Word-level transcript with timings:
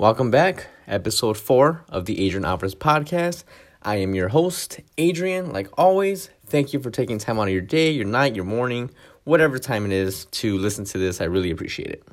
Welcome 0.00 0.30
back, 0.30 0.68
episode 0.86 1.36
four 1.36 1.82
of 1.88 2.04
the 2.04 2.24
Adrian 2.24 2.44
Alvarez 2.44 2.76
podcast. 2.76 3.42
I 3.82 3.96
am 3.96 4.14
your 4.14 4.28
host, 4.28 4.78
Adrian. 4.96 5.52
Like 5.52 5.66
always, 5.76 6.30
thank 6.46 6.72
you 6.72 6.78
for 6.78 6.92
taking 6.92 7.18
time 7.18 7.36
out 7.40 7.48
of 7.48 7.52
your 7.52 7.62
day, 7.62 7.90
your 7.90 8.04
night, 8.04 8.36
your 8.36 8.44
morning, 8.44 8.90
whatever 9.24 9.58
time 9.58 9.84
it 9.86 9.90
is 9.90 10.26
to 10.26 10.56
listen 10.56 10.84
to 10.84 10.98
this. 10.98 11.20
I 11.20 11.24
really 11.24 11.50
appreciate 11.50 11.90
it. 11.90 12.04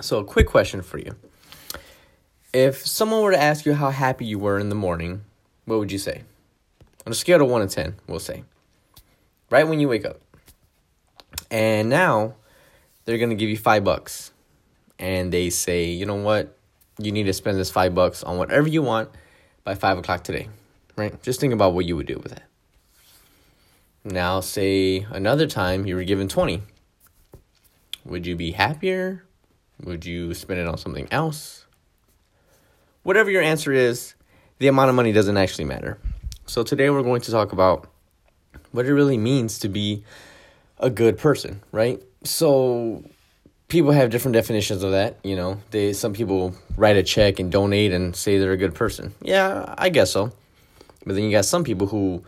So, 0.00 0.18
a 0.18 0.24
quick 0.24 0.48
question 0.48 0.82
for 0.82 0.98
you. 0.98 1.14
If 2.52 2.84
someone 2.84 3.22
were 3.22 3.30
to 3.30 3.40
ask 3.40 3.64
you 3.64 3.74
how 3.74 3.90
happy 3.90 4.24
you 4.24 4.40
were 4.40 4.58
in 4.58 4.68
the 4.68 4.74
morning, 4.74 5.22
what 5.66 5.78
would 5.78 5.92
you 5.92 5.98
say? 5.98 6.24
On 7.06 7.12
a 7.12 7.14
scale 7.14 7.40
of 7.40 7.48
1 7.48 7.60
to 7.60 7.72
10, 7.72 7.94
we'll 8.08 8.18
say. 8.18 8.42
Right 9.50 9.68
when 9.68 9.78
you 9.78 9.88
wake 9.88 10.04
up. 10.04 10.20
And 11.48 11.90
now 11.90 12.34
they're 13.04 13.18
going 13.18 13.30
to 13.30 13.36
give 13.36 13.50
you 13.50 13.56
5 13.56 13.84
bucks. 13.84 14.32
And 14.98 15.32
they 15.32 15.48
say, 15.50 15.84
"You 15.84 16.04
know 16.04 16.16
what? 16.16 16.57
You 16.98 17.12
need 17.12 17.24
to 17.24 17.32
spend 17.32 17.58
this 17.58 17.70
five 17.70 17.94
bucks 17.94 18.22
on 18.22 18.38
whatever 18.38 18.68
you 18.68 18.82
want 18.82 19.10
by 19.64 19.74
five 19.74 19.98
o'clock 19.98 20.24
today, 20.24 20.48
right? 20.96 21.22
Just 21.22 21.40
think 21.40 21.52
about 21.52 21.74
what 21.74 21.84
you 21.84 21.96
would 21.96 22.06
do 22.06 22.18
with 22.18 22.32
it. 22.32 22.42
Now, 24.04 24.40
say 24.40 25.06
another 25.10 25.46
time 25.46 25.86
you 25.86 25.94
were 25.94 26.04
given 26.04 26.28
20. 26.28 26.62
Would 28.04 28.26
you 28.26 28.36
be 28.36 28.52
happier? 28.52 29.24
Would 29.84 30.04
you 30.04 30.34
spend 30.34 30.60
it 30.60 30.66
on 30.66 30.78
something 30.78 31.08
else? 31.10 31.66
Whatever 33.02 33.30
your 33.30 33.42
answer 33.42 33.72
is, 33.72 34.14
the 34.58 34.68
amount 34.68 34.88
of 34.88 34.96
money 34.96 35.12
doesn't 35.12 35.36
actually 35.36 35.66
matter. 35.66 35.98
So, 36.46 36.62
today 36.62 36.90
we're 36.90 37.02
going 37.02 37.20
to 37.22 37.30
talk 37.30 37.52
about 37.52 37.88
what 38.72 38.86
it 38.86 38.94
really 38.94 39.18
means 39.18 39.58
to 39.60 39.68
be 39.68 40.04
a 40.78 40.90
good 40.90 41.18
person, 41.18 41.62
right? 41.70 42.02
So, 42.24 43.04
people 43.68 43.92
have 43.92 44.10
different 44.10 44.32
definitions 44.34 44.82
of 44.82 44.92
that. 44.92 45.18
You 45.22 45.36
know, 45.36 45.58
they 45.70 45.92
some 45.92 46.12
people 46.12 46.54
write 46.76 46.96
a 46.96 47.02
check 47.02 47.38
and 47.38 47.52
donate 47.52 47.92
and 47.92 48.16
say 48.16 48.38
they're 48.38 48.52
a 48.52 48.56
good 48.56 48.74
person. 48.74 49.14
Yeah, 49.22 49.74
I 49.78 49.90
guess 49.90 50.10
so. 50.10 50.32
But 51.06 51.14
then 51.14 51.24
you 51.24 51.30
got 51.30 51.44
some 51.44 51.64
people 51.64 51.86
who 51.86 52.24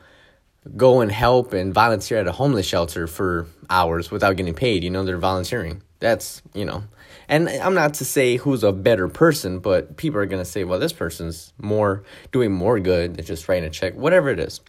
go 0.76 1.00
and 1.00 1.10
help 1.10 1.52
and 1.52 1.72
volunteer 1.72 2.18
at 2.18 2.26
a 2.26 2.32
homeless 2.32 2.66
shelter 2.66 3.06
for 3.06 3.46
hours 3.68 4.10
without 4.10 4.36
getting 4.36 4.54
paid. 4.54 4.84
You 4.84 4.90
know, 4.90 5.04
they're 5.04 5.18
volunteering. 5.18 5.82
That's 5.98 6.42
you 6.54 6.64
know, 6.64 6.84
and 7.28 7.48
I'm 7.48 7.74
not 7.74 7.94
to 7.94 8.04
say 8.04 8.36
who's 8.36 8.62
a 8.62 8.72
better 8.72 9.08
person, 9.08 9.58
but 9.58 9.96
people 9.96 10.20
are 10.20 10.26
gonna 10.26 10.44
say, 10.44 10.64
well, 10.64 10.78
this 10.78 10.92
person's 10.92 11.52
more 11.58 12.04
doing 12.32 12.52
more 12.52 12.78
good 12.80 13.16
than 13.16 13.24
just 13.24 13.48
writing 13.48 13.64
a 13.64 13.70
check, 13.70 13.94
whatever 13.94 14.30
it 14.30 14.38
is. 14.38 14.60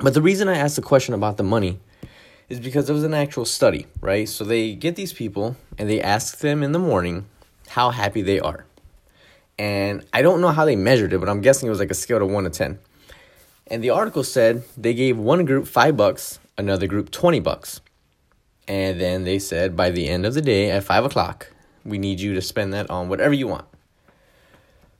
But 0.00 0.14
the 0.14 0.22
reason 0.22 0.48
I 0.48 0.56
asked 0.56 0.76
the 0.76 0.82
question 0.82 1.14
about 1.14 1.36
the 1.36 1.44
money 1.44 1.78
is 2.48 2.60
because 2.60 2.88
it 2.90 2.92
was 2.92 3.04
an 3.04 3.14
actual 3.14 3.44
study, 3.44 3.86
right? 4.00 4.28
So 4.28 4.44
they 4.44 4.74
get 4.74 4.96
these 4.96 5.12
people 5.12 5.56
and 5.78 5.88
they 5.88 6.00
ask 6.00 6.38
them 6.38 6.62
in 6.62 6.72
the 6.72 6.78
morning 6.78 7.26
how 7.68 7.90
happy 7.90 8.22
they 8.22 8.40
are. 8.40 8.66
And 9.58 10.04
I 10.12 10.22
don't 10.22 10.40
know 10.40 10.50
how 10.50 10.64
they 10.64 10.76
measured 10.76 11.12
it, 11.12 11.18
but 11.20 11.28
I'm 11.28 11.40
guessing 11.40 11.66
it 11.66 11.70
was 11.70 11.78
like 11.78 11.90
a 11.90 11.94
scale 11.94 12.22
of 12.22 12.30
1 12.30 12.44
to 12.44 12.50
10. 12.50 12.78
And 13.68 13.82
the 13.82 13.90
article 13.90 14.24
said 14.24 14.64
they 14.76 14.94
gave 14.94 15.16
one 15.16 15.44
group 15.44 15.66
5 15.66 15.96
bucks, 15.96 16.38
another 16.58 16.86
group 16.86 17.10
20 17.10 17.40
bucks. 17.40 17.80
And 18.66 19.00
then 19.00 19.24
they 19.24 19.38
said 19.38 19.76
by 19.76 19.90
the 19.90 20.08
end 20.08 20.26
of 20.26 20.34
the 20.34 20.42
day 20.42 20.70
at 20.70 20.84
5 20.84 21.06
o'clock, 21.06 21.50
we 21.84 21.98
need 21.98 22.20
you 22.20 22.34
to 22.34 22.42
spend 22.42 22.72
that 22.74 22.90
on 22.90 23.08
whatever 23.08 23.34
you 23.34 23.46
want. 23.46 23.66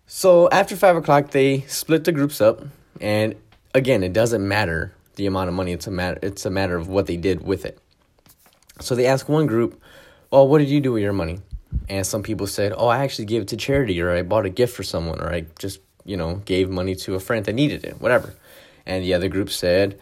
So 0.07 0.49
after 0.51 0.77
5 0.77 0.97
o'clock, 0.97 1.31
they 1.31 1.63
split 1.63 2.05
the 2.05 2.13
groups 2.13 2.41
up. 2.41 2.63
And 3.01 3.35
again, 3.75 4.03
it 4.03 4.13
doesn't 4.13 4.47
matter 4.47 4.94
the 5.17 5.27
amount 5.27 5.49
of 5.49 5.55
money. 5.55 5.73
It's 5.73 5.87
a 5.87 5.91
matter 5.91 6.19
it's 6.23 6.45
a 6.47 6.51
matter 6.51 6.77
of 6.77 6.89
what 6.89 7.07
they 7.07 7.17
did 7.17 7.47
with 7.47 7.65
it. 7.65 7.79
So 8.81 8.95
they 8.95 9.07
asked 9.07 9.29
one 9.29 9.47
group, 9.47 9.81
"Well, 10.31 10.49
what 10.49 10.59
did 10.59 10.69
you 10.69 10.81
do 10.81 10.93
with 10.93 11.03
your 11.03 11.13
money?" 11.13 11.41
And 11.89 12.07
some 12.07 12.23
people 12.23 12.47
said, 12.47 12.73
"Oh, 12.77 12.89
I 12.89 12.99
actually 13.05 13.27
gave 13.27 13.43
it 13.43 13.49
to 13.49 13.57
charity 13.57 14.01
or 14.01 14.11
I 14.11 14.23
bought 14.23 14.47
a 14.47 14.51
gift 14.51 14.75
for 14.75 14.83
someone 14.83 15.21
or 15.21 15.33
I 15.33 15.47
just, 15.59 15.81
you 16.05 16.17
know, 16.17 16.37
gave 16.45 16.71
money 16.71 16.95
to 16.97 17.15
a 17.15 17.21
friend 17.21 17.45
that 17.47 17.55
needed 17.55 17.85
it, 17.85 18.01
whatever." 18.01 18.35
And 18.87 19.05
the 19.05 19.15
other 19.15 19.29
group 19.29 19.51
said, 19.51 19.99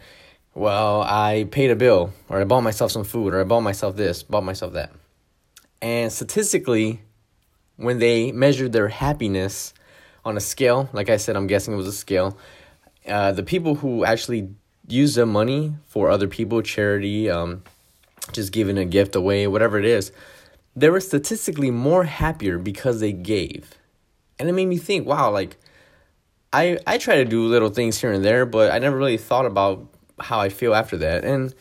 "Well, 0.53 1.01
I 1.01 1.47
paid 1.51 1.71
a 1.71 1.75
bill 1.75 2.13
or 2.29 2.41
I 2.41 2.43
bought 2.43 2.61
myself 2.63 2.91
some 2.91 3.03
food 3.03 3.33
or 3.33 3.41
I 3.41 3.43
bought 3.43 3.61
myself 3.61 3.95
this, 3.95 4.23
bought 4.23 4.43
myself 4.43 4.73
that." 4.73 4.91
And 5.81 6.11
statistically, 6.11 7.01
when 7.75 7.99
they 7.99 8.31
measured 8.31 8.71
their 8.71 8.87
happiness 8.87 9.73
on 10.25 10.37
a 10.37 10.39
scale, 10.39 10.89
like 10.93 11.09
I 11.09 11.17
said, 11.17 11.35
I'm 11.35 11.47
guessing 11.47 11.73
it 11.73 11.77
was 11.77 11.87
a 11.87 11.91
scale, 11.91 12.37
uh, 13.07 13.31
the 13.33 13.43
people 13.43 13.75
who 13.75 14.05
actually 14.05 14.49
use 14.87 15.15
the 15.15 15.25
money 15.25 15.73
for 15.87 16.09
other 16.09 16.27
people, 16.27 16.61
charity, 16.61 17.29
um, 17.29 17.63
just 18.31 18.51
giving 18.51 18.77
a 18.77 18.85
gift 18.85 19.15
away, 19.15 19.47
whatever 19.47 19.77
it 19.79 19.85
is, 19.85 20.11
they 20.75 20.89
were 20.89 20.99
statistically 20.99 21.71
more 21.71 22.05
happier 22.05 22.57
because 22.57 22.99
they 22.99 23.11
gave. 23.11 23.75
And 24.39 24.49
it 24.49 24.53
made 24.53 24.67
me 24.67 24.77
think, 24.77 25.05
wow, 25.05 25.31
like 25.31 25.57
I 26.51 26.79
I 26.85 26.97
try 26.97 27.15
to 27.15 27.25
do 27.25 27.47
little 27.47 27.69
things 27.69 27.99
here 27.99 28.11
and 28.11 28.23
there, 28.23 28.45
but 28.45 28.71
I 28.71 28.79
never 28.79 28.97
really 28.97 29.17
thought 29.17 29.45
about 29.45 29.87
how 30.19 30.39
I 30.39 30.49
feel 30.49 30.73
after 30.73 30.97
that. 30.97 31.23
And 31.23 31.53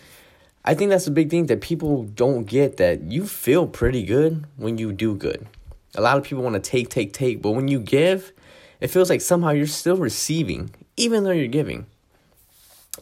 I 0.64 0.74
think 0.74 0.90
that's 0.90 1.06
a 1.06 1.10
big 1.10 1.30
thing 1.30 1.46
that 1.46 1.60
people 1.60 2.04
don't 2.04 2.44
get 2.44 2.76
that 2.76 3.02
you 3.02 3.26
feel 3.26 3.66
pretty 3.66 4.04
good 4.04 4.46
when 4.56 4.78
you 4.78 4.92
do 4.92 5.14
good. 5.14 5.46
A 5.94 6.00
lot 6.00 6.16
of 6.16 6.24
people 6.24 6.42
want 6.42 6.54
to 6.54 6.70
take, 6.70 6.88
take, 6.88 7.12
take, 7.12 7.42
but 7.42 7.50
when 7.50 7.68
you 7.68 7.78
give, 7.78 8.32
it 8.80 8.88
feels 8.88 9.10
like 9.10 9.20
somehow 9.20 9.50
you're 9.50 9.66
still 9.66 9.96
receiving, 9.96 10.70
even 10.96 11.24
though 11.24 11.32
you're 11.32 11.48
giving. 11.48 11.86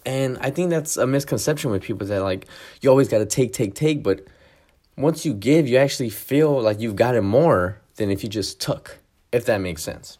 And 0.06 0.38
I 0.40 0.50
think 0.50 0.70
that's 0.70 0.96
a 0.96 1.06
misconception 1.06 1.70
with 1.70 1.82
people 1.82 2.06
that 2.06 2.22
like 2.22 2.46
you 2.80 2.90
always 2.90 3.08
got 3.08 3.18
to 3.18 3.26
take, 3.26 3.52
take, 3.52 3.74
take. 3.74 4.02
But 4.02 4.26
once 4.96 5.24
you 5.24 5.34
give, 5.34 5.68
you 5.68 5.78
actually 5.78 6.10
feel 6.10 6.60
like 6.60 6.80
you've 6.80 6.96
got 6.96 7.14
it 7.14 7.22
more 7.22 7.80
than 7.96 8.10
if 8.10 8.22
you 8.22 8.28
just 8.28 8.60
took, 8.60 8.98
if 9.32 9.46
that 9.46 9.60
makes 9.60 9.82
sense. 9.82 10.18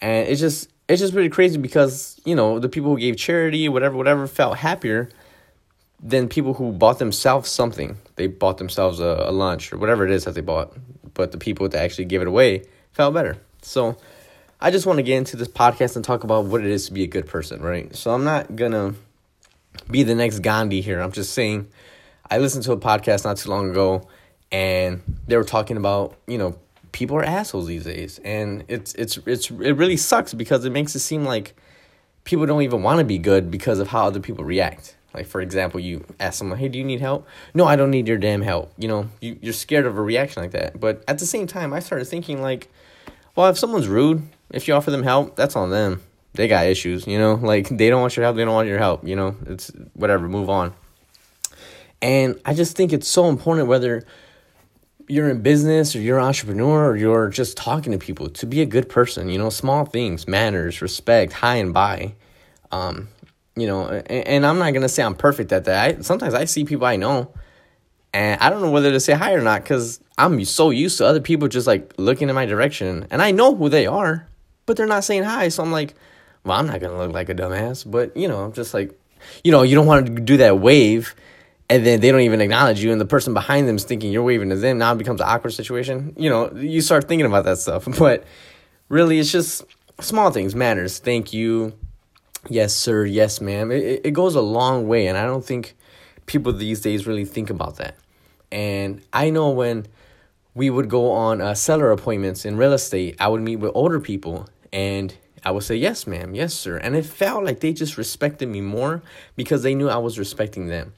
And 0.00 0.28
it's 0.28 0.40
just 0.40 0.68
it's 0.88 1.00
just 1.00 1.14
pretty 1.14 1.30
crazy 1.30 1.56
because 1.58 2.20
you 2.24 2.34
know 2.34 2.58
the 2.58 2.68
people 2.68 2.90
who 2.90 2.98
gave 2.98 3.16
charity, 3.16 3.68
whatever, 3.68 3.96
whatever, 3.96 4.26
felt 4.26 4.58
happier 4.58 5.08
than 6.02 6.28
people 6.28 6.54
who 6.54 6.72
bought 6.72 6.98
themselves 6.98 7.50
something. 7.50 7.96
They 8.16 8.26
bought 8.26 8.58
themselves 8.58 9.00
a, 9.00 9.24
a 9.26 9.32
lunch 9.32 9.72
or 9.72 9.78
whatever 9.78 10.04
it 10.04 10.10
is 10.10 10.24
that 10.24 10.34
they 10.34 10.42
bought, 10.42 10.76
but 11.14 11.32
the 11.32 11.38
people 11.38 11.68
that 11.68 11.82
actually 11.82 12.04
gave 12.04 12.20
it 12.20 12.28
away 12.28 12.64
felt 12.92 13.14
better. 13.14 13.38
So 13.62 13.96
I 14.64 14.70
just 14.70 14.86
want 14.86 14.96
to 14.96 15.02
get 15.02 15.18
into 15.18 15.36
this 15.36 15.46
podcast 15.46 15.94
and 15.94 16.02
talk 16.02 16.24
about 16.24 16.46
what 16.46 16.62
it 16.62 16.68
is 16.68 16.86
to 16.86 16.94
be 16.94 17.02
a 17.02 17.06
good 17.06 17.26
person, 17.26 17.60
right? 17.60 17.94
So 17.94 18.12
I'm 18.12 18.24
not 18.24 18.56
gonna 18.56 18.94
be 19.90 20.04
the 20.04 20.14
next 20.14 20.38
Gandhi 20.38 20.80
here. 20.80 21.00
I'm 21.00 21.12
just 21.12 21.34
saying 21.34 21.68
I 22.30 22.38
listened 22.38 22.64
to 22.64 22.72
a 22.72 22.78
podcast 22.78 23.24
not 23.24 23.36
too 23.36 23.50
long 23.50 23.68
ago 23.68 24.08
and 24.50 25.02
they 25.26 25.36
were 25.36 25.44
talking 25.44 25.76
about, 25.76 26.16
you 26.26 26.38
know, 26.38 26.58
people 26.92 27.14
are 27.14 27.22
assholes 27.22 27.66
these 27.66 27.84
days. 27.84 28.20
And 28.24 28.64
it's 28.68 28.94
it's 28.94 29.18
it's 29.26 29.50
it 29.50 29.72
really 29.72 29.98
sucks 29.98 30.32
because 30.32 30.64
it 30.64 30.70
makes 30.70 30.94
it 30.94 31.00
seem 31.00 31.26
like 31.26 31.54
people 32.24 32.46
don't 32.46 32.62
even 32.62 32.82
want 32.82 33.00
to 33.00 33.04
be 33.04 33.18
good 33.18 33.50
because 33.50 33.80
of 33.80 33.88
how 33.88 34.06
other 34.06 34.20
people 34.20 34.46
react. 34.46 34.96
Like 35.12 35.26
for 35.26 35.42
example, 35.42 35.78
you 35.78 36.06
ask 36.18 36.38
someone, 36.38 36.58
"Hey, 36.58 36.68
do 36.68 36.78
you 36.78 36.84
need 36.86 37.02
help?" 37.02 37.26
No, 37.52 37.66
I 37.66 37.76
don't 37.76 37.90
need 37.90 38.08
your 38.08 38.16
damn 38.16 38.40
help. 38.40 38.72
You 38.78 38.88
know, 38.88 39.10
you, 39.20 39.38
you're 39.42 39.52
scared 39.52 39.84
of 39.84 39.98
a 39.98 40.02
reaction 40.02 40.42
like 40.42 40.52
that. 40.52 40.80
But 40.80 41.04
at 41.06 41.18
the 41.18 41.26
same 41.26 41.46
time, 41.46 41.74
I 41.74 41.80
started 41.80 42.06
thinking 42.06 42.40
like, 42.40 42.70
well, 43.36 43.50
if 43.50 43.58
someone's 43.58 43.88
rude, 43.88 44.26
if 44.50 44.68
you 44.68 44.74
offer 44.74 44.90
them 44.90 45.02
help, 45.02 45.36
that's 45.36 45.56
on 45.56 45.70
them. 45.70 46.02
They 46.34 46.48
got 46.48 46.66
issues, 46.66 47.06
you 47.06 47.18
know? 47.18 47.34
Like 47.34 47.68
they 47.68 47.90
don't 47.90 48.00
want 48.00 48.16
your 48.16 48.24
help, 48.24 48.36
they 48.36 48.44
don't 48.44 48.54
want 48.54 48.68
your 48.68 48.78
help, 48.78 49.06
you 49.06 49.16
know? 49.16 49.36
It's 49.46 49.70
whatever, 49.94 50.28
move 50.28 50.50
on. 50.50 50.74
And 52.02 52.40
I 52.44 52.54
just 52.54 52.76
think 52.76 52.92
it's 52.92 53.08
so 53.08 53.28
important 53.28 53.68
whether 53.68 54.04
you're 55.06 55.28
in 55.28 55.42
business 55.42 55.94
or 55.94 56.00
you're 56.00 56.18
an 56.18 56.24
entrepreneur 56.24 56.90
or 56.90 56.96
you're 56.96 57.28
just 57.28 57.56
talking 57.56 57.92
to 57.92 57.98
people 57.98 58.28
to 58.30 58.46
be 58.46 58.60
a 58.60 58.66
good 58.66 58.88
person, 58.88 59.28
you 59.28 59.38
know, 59.38 59.50
small 59.50 59.84
things, 59.84 60.26
manners, 60.26 60.82
respect, 60.82 61.32
hi 61.32 61.56
and 61.56 61.72
bye. 61.72 62.14
Um, 62.72 63.08
you 63.54 63.66
know, 63.66 63.86
and, 63.86 64.26
and 64.26 64.46
I'm 64.46 64.58
not 64.58 64.72
gonna 64.72 64.88
say 64.88 65.02
I'm 65.02 65.14
perfect 65.14 65.52
at 65.52 65.64
that. 65.66 65.98
I, 65.98 66.02
sometimes 66.02 66.34
I 66.34 66.46
see 66.46 66.64
people 66.64 66.86
I 66.86 66.96
know 66.96 67.32
and 68.14 68.40
I 68.40 68.48
don't 68.48 68.62
know 68.62 68.70
whether 68.70 68.92
to 68.92 69.00
say 69.00 69.12
hi 69.12 69.34
or 69.34 69.42
not 69.42 69.62
because 69.62 70.00
I'm 70.16 70.42
so 70.44 70.70
used 70.70 70.98
to 70.98 71.06
other 71.06 71.20
people 71.20 71.48
just 71.48 71.66
like 71.66 71.92
looking 71.98 72.28
in 72.28 72.34
my 72.34 72.46
direction, 72.46 73.08
and 73.10 73.20
I 73.20 73.32
know 73.32 73.54
who 73.54 73.68
they 73.68 73.86
are, 73.86 74.26
but 74.66 74.76
they're 74.76 74.86
not 74.86 75.04
saying 75.04 75.24
hi. 75.24 75.48
So 75.48 75.62
I'm 75.62 75.72
like, 75.72 75.94
well, 76.44 76.58
I'm 76.58 76.66
not 76.66 76.80
gonna 76.80 76.98
look 76.98 77.12
like 77.12 77.28
a 77.28 77.34
dumbass, 77.34 77.88
but 77.90 78.16
you 78.16 78.28
know, 78.28 78.44
I'm 78.44 78.52
just 78.52 78.74
like, 78.74 78.98
you 79.42 79.52
know, 79.52 79.62
you 79.62 79.74
don't 79.74 79.86
want 79.86 80.06
to 80.06 80.12
do 80.12 80.36
that 80.38 80.60
wave, 80.60 81.14
and 81.70 81.84
then 81.84 82.00
they 82.00 82.10
don't 82.10 82.20
even 82.20 82.40
acknowledge 82.40 82.82
you, 82.82 82.92
and 82.92 83.00
the 83.00 83.06
person 83.06 83.34
behind 83.34 83.66
them 83.68 83.76
is 83.76 83.84
thinking 83.84 84.12
you're 84.12 84.22
waving 84.22 84.50
to 84.50 84.56
them. 84.56 84.78
Now 84.78 84.92
it 84.92 84.98
becomes 84.98 85.20
an 85.20 85.26
awkward 85.28 85.52
situation. 85.52 86.14
You 86.16 86.30
know, 86.30 86.52
you 86.52 86.80
start 86.80 87.08
thinking 87.08 87.26
about 87.26 87.44
that 87.44 87.58
stuff, 87.58 87.88
but 87.98 88.24
really, 88.88 89.18
it's 89.18 89.32
just 89.32 89.64
small 90.00 90.30
things 90.30 90.54
matters. 90.54 90.98
Thank 90.98 91.32
you, 91.32 91.72
yes 92.48 92.74
sir, 92.74 93.04
yes 93.04 93.40
ma'am. 93.40 93.70
It 93.70 94.02
it 94.04 94.10
goes 94.12 94.34
a 94.34 94.42
long 94.42 94.86
way, 94.86 95.06
and 95.06 95.16
I 95.16 95.24
don't 95.24 95.44
think 95.44 95.76
people 96.26 96.52
these 96.52 96.80
days 96.80 97.06
really 97.06 97.24
think 97.24 97.50
about 97.50 97.76
that. 97.76 97.96
And 98.52 99.02
I 99.12 99.30
know 99.30 99.50
when 99.50 99.86
we 100.54 100.70
would 100.70 100.88
go 100.88 101.10
on 101.10 101.40
uh, 101.40 101.54
seller 101.54 101.90
appointments 101.90 102.44
in 102.44 102.56
real 102.56 102.72
estate, 102.72 103.16
I 103.18 103.28
would 103.28 103.42
meet 103.42 103.56
with 103.56 103.72
older 103.74 103.98
people 104.00 104.48
and 104.74 105.14
I 105.44 105.52
would 105.52 105.62
say, 105.62 105.76
Yes, 105.76 106.06
ma'am, 106.06 106.34
yes, 106.34 106.52
sir. 106.52 106.76
And 106.76 106.96
it 106.96 107.06
felt 107.06 107.44
like 107.44 107.60
they 107.60 107.72
just 107.72 107.96
respected 107.96 108.48
me 108.48 108.60
more 108.60 109.02
because 109.36 109.62
they 109.62 109.74
knew 109.74 109.88
I 109.88 109.98
was 109.98 110.18
respecting 110.18 110.66
them. 110.66 110.92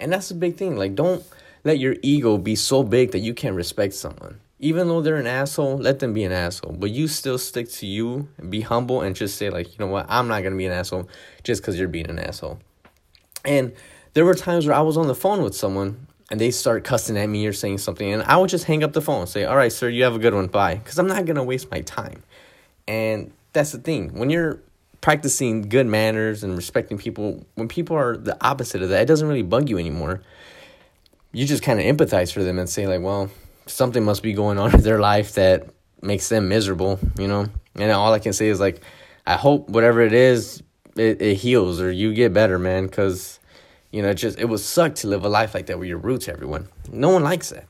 And 0.00 0.10
that's 0.12 0.30
a 0.30 0.34
big 0.34 0.56
thing. 0.56 0.76
Like, 0.76 0.94
don't 0.94 1.22
let 1.62 1.78
your 1.78 1.96
ego 2.02 2.38
be 2.38 2.56
so 2.56 2.82
big 2.82 3.12
that 3.12 3.20
you 3.20 3.34
can't 3.34 3.54
respect 3.54 3.94
someone. 3.94 4.40
even 4.58 4.86
though 4.86 5.02
they're 5.02 5.16
an 5.16 5.26
asshole, 5.26 5.76
let 5.76 5.98
them 5.98 6.12
be 6.12 6.22
an 6.22 6.30
asshole. 6.30 6.72
But 6.72 6.90
you 6.90 7.08
still 7.08 7.36
stick 7.36 7.68
to 7.72 7.86
you 7.86 8.28
and 8.38 8.48
be 8.48 8.60
humble 8.60 9.00
and 9.00 9.14
just 9.16 9.36
say, 9.36 9.50
like, 9.50 9.66
you 9.66 9.84
know 9.84 9.90
what, 9.90 10.06
I'm 10.08 10.28
not 10.28 10.44
gonna 10.44 10.56
be 10.56 10.66
an 10.66 10.72
asshole 10.72 11.08
just 11.42 11.60
because 11.60 11.76
you're 11.76 11.88
being 11.88 12.08
an 12.08 12.20
asshole. 12.20 12.60
And 13.44 13.72
there 14.14 14.24
were 14.24 14.36
times 14.36 14.64
where 14.64 14.76
I 14.76 14.80
was 14.82 14.96
on 14.96 15.08
the 15.08 15.16
phone 15.16 15.42
with 15.42 15.56
someone 15.56 16.06
and 16.30 16.40
they 16.40 16.52
start 16.52 16.84
cussing 16.84 17.18
at 17.18 17.28
me 17.28 17.44
or 17.44 17.52
saying 17.52 17.78
something, 17.78 18.08
and 18.12 18.22
I 18.22 18.36
would 18.36 18.50
just 18.50 18.64
hang 18.64 18.84
up 18.84 18.92
the 18.92 19.02
phone 19.02 19.22
and 19.22 19.28
say, 19.28 19.44
All 19.44 19.56
right, 19.56 19.72
sir, 19.72 19.88
you 19.88 20.04
have 20.04 20.14
a 20.14 20.20
good 20.20 20.32
one, 20.32 20.46
bye. 20.46 20.76
Because 20.76 20.96
I'm 20.98 21.08
not 21.08 21.26
gonna 21.26 21.44
waste 21.44 21.68
my 21.72 21.80
time. 21.80 22.22
And 22.86 23.32
that's 23.52 23.72
the 23.72 23.78
thing. 23.78 24.14
When 24.14 24.30
you're 24.30 24.60
practicing 25.00 25.62
good 25.62 25.86
manners 25.86 26.42
and 26.44 26.56
respecting 26.56 26.98
people, 26.98 27.44
when 27.54 27.68
people 27.68 27.96
are 27.96 28.16
the 28.16 28.36
opposite 28.44 28.82
of 28.82 28.88
that, 28.90 29.02
it 29.02 29.06
doesn't 29.06 29.28
really 29.28 29.42
bug 29.42 29.68
you 29.68 29.78
anymore. 29.78 30.22
You 31.32 31.46
just 31.46 31.62
kind 31.62 31.80
of 31.80 31.86
empathize 31.86 32.32
for 32.32 32.42
them 32.42 32.58
and 32.58 32.68
say, 32.68 32.86
like, 32.86 33.00
well, 33.00 33.30
something 33.66 34.04
must 34.04 34.22
be 34.22 34.32
going 34.32 34.58
on 34.58 34.74
in 34.74 34.80
their 34.82 35.00
life 35.00 35.34
that 35.34 35.68
makes 36.00 36.28
them 36.28 36.48
miserable, 36.48 36.98
you 37.18 37.28
know? 37.28 37.46
And 37.74 37.90
all 37.92 38.12
I 38.12 38.18
can 38.18 38.32
say 38.32 38.48
is, 38.48 38.60
like, 38.60 38.82
I 39.26 39.36
hope 39.36 39.68
whatever 39.68 40.00
it 40.02 40.12
is, 40.12 40.62
it, 40.96 41.22
it 41.22 41.34
heals 41.36 41.80
or 41.80 41.90
you 41.90 42.12
get 42.12 42.32
better, 42.32 42.58
man, 42.58 42.86
because, 42.86 43.40
you 43.90 44.02
know, 44.02 44.10
it 44.10 44.14
just, 44.14 44.38
it 44.38 44.46
would 44.46 44.60
suck 44.60 44.94
to 44.96 45.06
live 45.06 45.24
a 45.24 45.28
life 45.28 45.54
like 45.54 45.66
that 45.66 45.78
where 45.78 45.86
you're 45.86 46.18
to 46.18 46.32
everyone. 46.32 46.68
No 46.90 47.10
one 47.10 47.22
likes 47.22 47.50
that. 47.50 47.66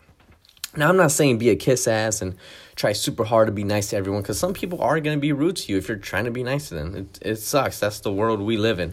Now, 0.76 0.88
I'm 0.88 0.96
not 0.96 1.12
saying 1.12 1.38
be 1.38 1.50
a 1.50 1.56
kiss 1.56 1.86
ass 1.86 2.22
and 2.22 2.34
try 2.74 2.92
super 2.92 3.24
hard 3.24 3.48
to 3.48 3.52
be 3.52 3.64
nice 3.64 3.90
to 3.90 3.96
everyone 3.96 4.22
because 4.22 4.38
some 4.38 4.54
people 4.54 4.80
are 4.80 4.98
going 5.00 5.16
to 5.16 5.20
be 5.20 5.32
rude 5.32 5.56
to 5.56 5.72
you 5.72 5.78
if 5.78 5.88
you're 5.88 5.96
trying 5.96 6.24
to 6.24 6.30
be 6.30 6.42
nice 6.42 6.68
to 6.68 6.74
them. 6.74 6.94
It, 6.94 7.18
it 7.22 7.36
sucks. 7.36 7.78
That's 7.78 8.00
the 8.00 8.12
world 8.12 8.40
we 8.40 8.56
live 8.56 8.80
in. 8.80 8.92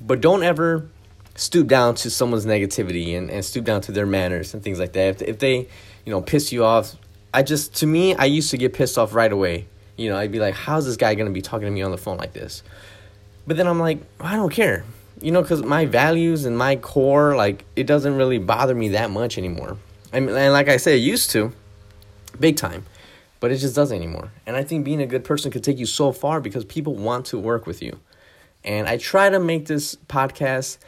But 0.00 0.20
don't 0.20 0.42
ever 0.42 0.88
stoop 1.34 1.66
down 1.66 1.94
to 1.94 2.10
someone's 2.10 2.46
negativity 2.46 3.16
and, 3.16 3.30
and 3.30 3.44
stoop 3.44 3.64
down 3.64 3.80
to 3.82 3.92
their 3.92 4.06
manners 4.06 4.52
and 4.54 4.62
things 4.62 4.78
like 4.78 4.92
that. 4.92 5.20
If, 5.20 5.22
if 5.22 5.38
they, 5.38 5.56
you 6.04 6.10
know, 6.10 6.20
piss 6.20 6.52
you 6.52 6.64
off, 6.64 6.94
I 7.32 7.42
just, 7.42 7.76
to 7.76 7.86
me, 7.86 8.14
I 8.14 8.24
used 8.26 8.50
to 8.50 8.58
get 8.58 8.74
pissed 8.74 8.98
off 8.98 9.14
right 9.14 9.32
away. 9.32 9.66
You 9.96 10.10
know, 10.10 10.16
I'd 10.16 10.32
be 10.32 10.40
like, 10.40 10.54
how's 10.54 10.86
this 10.86 10.96
guy 10.96 11.14
going 11.14 11.28
to 11.28 11.32
be 11.32 11.42
talking 11.42 11.66
to 11.66 11.70
me 11.70 11.82
on 11.82 11.90
the 11.90 11.98
phone 11.98 12.16
like 12.16 12.32
this? 12.32 12.62
But 13.46 13.56
then 13.56 13.66
I'm 13.66 13.78
like, 13.78 13.98
I 14.18 14.36
don't 14.36 14.52
care. 14.52 14.84
You 15.22 15.32
know, 15.32 15.42
because 15.42 15.62
my 15.62 15.86
values 15.86 16.44
and 16.44 16.56
my 16.56 16.76
core, 16.76 17.36
like, 17.36 17.64
it 17.76 17.86
doesn't 17.86 18.16
really 18.16 18.38
bother 18.38 18.74
me 18.74 18.90
that 18.90 19.10
much 19.10 19.36
anymore. 19.38 19.76
I 20.12 20.20
mean, 20.20 20.34
and 20.34 20.52
like 20.52 20.68
I 20.68 20.78
said, 20.78 20.94
it 20.94 20.98
used 20.98 21.30
to, 21.32 21.52
big 22.38 22.56
time, 22.56 22.86
but 23.40 23.50
it 23.50 23.56
just 23.56 23.74
doesn't 23.74 23.96
anymore. 23.96 24.30
And 24.46 24.56
I 24.56 24.64
think 24.64 24.84
being 24.84 25.00
a 25.00 25.06
good 25.06 25.24
person 25.24 25.50
could 25.50 25.64
take 25.64 25.78
you 25.78 25.86
so 25.86 26.12
far 26.12 26.40
because 26.40 26.64
people 26.64 26.94
want 26.94 27.26
to 27.26 27.38
work 27.38 27.66
with 27.66 27.82
you. 27.82 27.98
And 28.64 28.86
I 28.86 28.98
try 28.98 29.30
to 29.30 29.40
make 29.40 29.66
this 29.66 29.96
podcast 30.08 30.78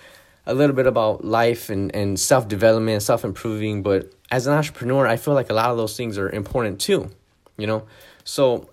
a 0.46 0.54
little 0.54 0.76
bit 0.76 0.86
about 0.86 1.24
life 1.24 1.70
and, 1.70 1.94
and 1.94 2.18
self 2.18 2.48
development, 2.48 3.02
self 3.02 3.24
improving. 3.24 3.82
But 3.82 4.12
as 4.30 4.46
an 4.46 4.54
entrepreneur, 4.54 5.06
I 5.06 5.16
feel 5.16 5.34
like 5.34 5.50
a 5.50 5.54
lot 5.54 5.70
of 5.70 5.76
those 5.76 5.96
things 5.96 6.18
are 6.18 6.28
important 6.28 6.80
too, 6.80 7.10
you 7.56 7.66
know? 7.66 7.84
So 8.24 8.68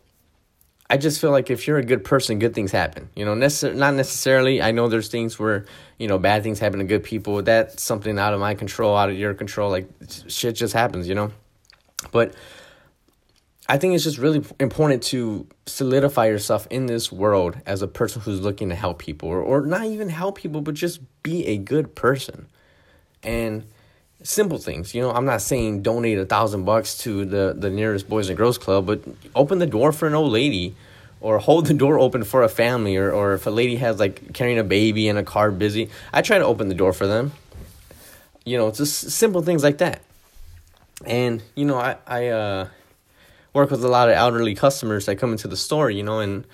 I 0.89 0.98
just 0.98 1.22
feel 1.22 1.30
like 1.30 1.51
if 1.51 1.68
you're 1.68 1.77
a 1.77 1.86
good 1.86 2.04
person, 2.04 2.39
good 2.39 2.56
things 2.56 2.72
happen. 2.72 3.10
You 3.15 3.24
know, 3.24 3.36
necess- 3.36 3.75
not 3.75 3.94
necessarily. 3.94 4.60
I 4.62 4.72
know 4.72 4.88
there's 4.88 5.10
things 5.10 5.38
where 5.38 5.65
you 6.00 6.07
know 6.07 6.18
bad 6.18 6.42
things 6.42 6.57
happen 6.57 6.80
to 6.80 6.86
good 6.86 7.04
people. 7.04 7.44
That's 7.44 7.83
something 7.83 8.18
out 8.18 8.33
of 8.33 8.39
my 8.39 8.56
control, 8.56 8.98
out 8.98 9.10
of 9.10 9.18
your 9.18 9.36
control. 9.36 9.69
Like 9.69 9.88
shit 10.27 10.56
just 10.56 10.74
happens, 10.74 11.07
you 11.07 11.13
know. 11.13 11.31
But 12.12 12.33
I 13.69 13.77
think 13.77 13.94
it's 13.94 14.04
just 14.04 14.18
really 14.18 14.44
important 14.60 15.04
to 15.04 15.45
solidify 15.68 16.25
yourself 16.25 16.66
in 16.71 16.88
this 16.88 17.12
world 17.12 17.56
as 17.68 17.83
a 17.83 17.88
person 17.88 18.24
who's 18.24 18.42
looking 18.42 18.69
to 18.69 18.75
help 18.75 18.98
people, 18.98 19.30
or 19.30 19.39
or 19.39 19.62
not 19.62 19.86
even 19.86 20.10
help 20.10 20.39
people, 20.39 20.62
but 20.62 20.74
just 20.74 21.00
be 21.21 21.45
a 21.45 21.56
good 21.56 21.94
person. 21.94 22.48
And 23.21 23.66
simple 24.24 24.57
things. 24.57 24.95
You 24.95 25.01
know, 25.01 25.12
I'm 25.12 25.25
not 25.25 25.44
saying 25.44 25.83
donate 25.83 26.18
a 26.18 26.25
thousand 26.25 26.66
bucks 26.66 26.98
to 27.00 27.25
the 27.25 27.54
the 27.56 27.69
nearest 27.69 28.10
Boys 28.10 28.27
and 28.27 28.36
Girls 28.36 28.57
Club, 28.57 28.88
but 28.88 29.01
open 29.36 29.60
the 29.60 29.68
door 29.68 29.92
for 29.92 30.07
an 30.07 30.15
old 30.15 30.31
lady, 30.31 30.75
or 31.22 31.38
hold 31.38 31.68
the 31.68 31.75
door 31.75 32.00
open 32.00 32.24
for 32.24 32.42
a 32.42 32.50
family, 32.50 32.98
or 32.98 33.12
or 33.12 33.33
if 33.33 33.45
a 33.45 33.51
lady 33.51 33.75
has 33.75 34.00
like 34.00 34.33
carrying 34.33 34.57
a 34.57 34.63
baby 34.63 35.07
in 35.07 35.15
a 35.15 35.24
car 35.24 35.51
busy, 35.51 35.92
I 36.12 36.24
try 36.24 36.39
to 36.39 36.45
open 36.45 36.69
the 36.69 36.75
door 36.75 36.92
for 36.92 37.06
them. 37.06 37.33
You 38.45 38.57
know, 38.57 38.68
it's 38.68 38.80
just 38.80 39.12
simple 39.12 39.44
things 39.44 39.63
like 39.63 39.77
that. 39.77 40.01
And 41.06 41.44
you 41.54 41.65
know, 41.65 41.77
I 41.77 41.98
I 42.07 42.27
uh, 42.30 42.68
work 43.54 43.72
with 43.72 43.84
a 43.84 43.88
lot 43.88 44.10
of 44.10 44.16
elderly 44.16 44.56
customers 44.56 45.06
that 45.06 45.18
come 45.18 45.31
into 45.31 45.48
the 45.48 45.57
store. 45.57 45.90
You 45.90 46.04
know, 46.04 46.19
and 46.19 46.46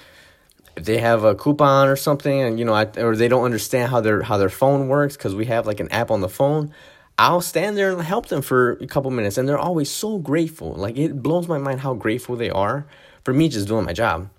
if 0.76 0.86
they 0.86 0.98
have 0.98 1.24
a 1.24 1.36
coupon 1.36 1.88
or 1.88 1.96
something, 1.96 2.42
and 2.42 2.60
you 2.60 2.66
know, 2.66 2.74
I, 2.74 2.86
or 2.98 3.16
they 3.16 3.28
don't 3.28 3.44
understand 3.44 3.92
how 3.92 4.02
their 4.02 4.24
how 4.24 4.38
their 4.38 4.50
phone 4.50 4.88
works 4.88 5.16
because 5.16 5.36
we 5.36 5.46
have 5.46 5.66
like 5.66 5.80
an 5.80 5.92
app 5.92 6.12
on 6.12 6.22
the 6.22 6.30
phone. 6.30 6.74
I'll 7.18 7.42
stand 7.42 7.78
there 7.78 7.92
and 7.92 8.02
help 8.02 8.26
them 8.28 8.42
for 8.42 8.74
a 8.74 8.88
couple 8.88 9.10
minutes, 9.10 9.38
and 9.38 9.48
they're 9.48 9.58
always 9.58 9.90
so 9.90 10.18
grateful. 10.18 10.74
Like 10.74 10.98
it 10.98 11.24
blows 11.24 11.48
my 11.48 11.58
mind 11.58 11.80
how 11.80 11.94
grateful 11.94 12.36
they 12.36 12.50
are 12.50 12.86
for 13.24 13.34
me 13.34 13.48
just 13.48 13.68
doing 13.68 13.86
my 13.86 13.94
job, 13.94 14.30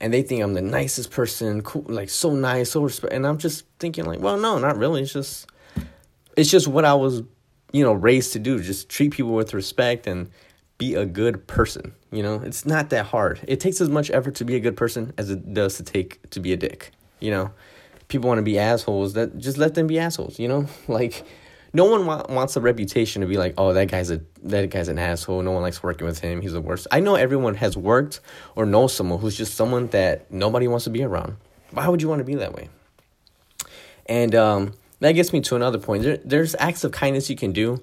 and 0.00 0.12
they 0.12 0.22
think 0.22 0.42
I'm 0.42 0.54
the 0.54 0.62
nicest 0.62 1.10
person, 1.10 1.62
cool, 1.62 1.84
like 1.88 2.10
so 2.10 2.34
nice, 2.34 2.72
so 2.72 2.82
respect. 2.82 3.12
And 3.12 3.26
I'm 3.26 3.38
just 3.38 3.64
thinking 3.78 4.04
like, 4.04 4.20
well, 4.20 4.36
no, 4.36 4.58
not 4.58 4.76
really. 4.76 5.02
It's 5.02 5.12
just, 5.12 5.46
it's 6.36 6.50
just 6.50 6.66
what 6.66 6.84
I 6.84 6.94
was, 6.94 7.22
you 7.72 7.84
know, 7.84 7.92
raised 7.92 8.32
to 8.32 8.40
do. 8.40 8.60
Just 8.60 8.88
treat 8.88 9.12
people 9.12 9.32
with 9.32 9.54
respect 9.54 10.06
and 10.08 10.30
be 10.78 10.94
a 10.94 11.04
good 11.04 11.46
person. 11.46 11.92
You 12.10 12.22
know, 12.22 12.36
it's 12.36 12.64
not 12.64 12.90
that 12.90 13.06
hard. 13.06 13.40
It 13.46 13.60
takes 13.60 13.80
as 13.80 13.88
much 13.88 14.10
effort 14.10 14.36
to 14.36 14.44
be 14.44 14.56
a 14.56 14.60
good 14.60 14.76
person 14.76 15.12
as 15.18 15.30
it 15.30 15.52
does 15.52 15.76
to 15.76 15.82
take 15.82 16.30
to 16.30 16.40
be 16.40 16.52
a 16.52 16.56
dick. 16.56 16.92
You 17.20 17.32
know, 17.32 17.50
people 18.06 18.28
want 18.28 18.38
to 18.38 18.42
be 18.42 18.58
assholes. 18.58 19.12
That 19.12 19.38
just 19.38 19.58
let 19.58 19.74
them 19.74 19.86
be 19.86 19.98
assholes. 19.98 20.38
You 20.38 20.48
know, 20.48 20.66
like 20.88 21.24
no 21.72 21.84
one 21.84 22.06
wa- 22.06 22.24
wants 22.28 22.56
a 22.56 22.60
reputation 22.60 23.20
to 23.22 23.28
be 23.28 23.36
like, 23.36 23.54
oh, 23.58 23.72
that 23.74 23.90
guy's 23.90 24.10
a 24.10 24.22
that 24.44 24.70
guy's 24.70 24.88
an 24.88 24.98
asshole. 24.98 25.42
No 25.42 25.52
one 25.52 25.62
likes 25.62 25.82
working 25.82 26.06
with 26.06 26.20
him. 26.20 26.40
He's 26.40 26.52
the 26.52 26.60
worst. 26.60 26.86
I 26.90 27.00
know 27.00 27.16
everyone 27.16 27.56
has 27.56 27.76
worked 27.76 28.20
or 28.56 28.64
knows 28.64 28.94
someone 28.94 29.18
who's 29.18 29.36
just 29.36 29.54
someone 29.54 29.88
that 29.88 30.30
nobody 30.32 30.68
wants 30.68 30.84
to 30.84 30.90
be 30.90 31.02
around. 31.02 31.36
Why 31.72 31.88
would 31.88 32.00
you 32.00 32.08
want 32.08 32.20
to 32.20 32.24
be 32.24 32.36
that 32.36 32.54
way? 32.54 32.70
And 34.06 34.34
um, 34.34 34.74
that 35.00 35.12
gets 35.12 35.32
me 35.32 35.40
to 35.42 35.56
another 35.56 35.78
point. 35.78 36.02
There, 36.02 36.16
there's 36.24 36.54
acts 36.58 36.84
of 36.84 36.92
kindness 36.92 37.28
you 37.28 37.36
can 37.36 37.52
do, 37.52 37.82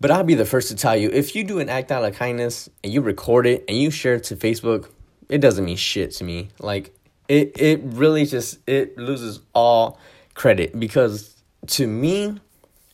but 0.00 0.10
I'll 0.10 0.24
be 0.24 0.34
the 0.34 0.44
first 0.44 0.68
to 0.68 0.76
tell 0.76 0.96
you 0.96 1.10
if 1.10 1.34
you 1.34 1.44
do 1.44 1.58
an 1.58 1.68
act 1.68 1.92
out 1.92 2.04
of 2.04 2.14
kindness 2.14 2.68
and 2.82 2.92
you 2.92 3.00
record 3.00 3.46
it 3.46 3.64
and 3.68 3.76
you 3.76 3.90
share 3.90 4.14
it 4.14 4.24
to 4.24 4.36
Facebook, 4.36 4.88
it 5.28 5.38
doesn't 5.38 5.64
mean 5.64 5.76
shit 5.76 6.12
to 6.12 6.24
me. 6.24 6.48
Like 6.58 6.94
it, 7.28 7.60
it 7.60 7.80
really 7.84 8.26
just 8.26 8.58
it 8.66 8.96
loses 8.98 9.40
all 9.54 9.98
credit 10.34 10.78
because 10.78 11.36
to 11.68 11.86
me 11.86 12.38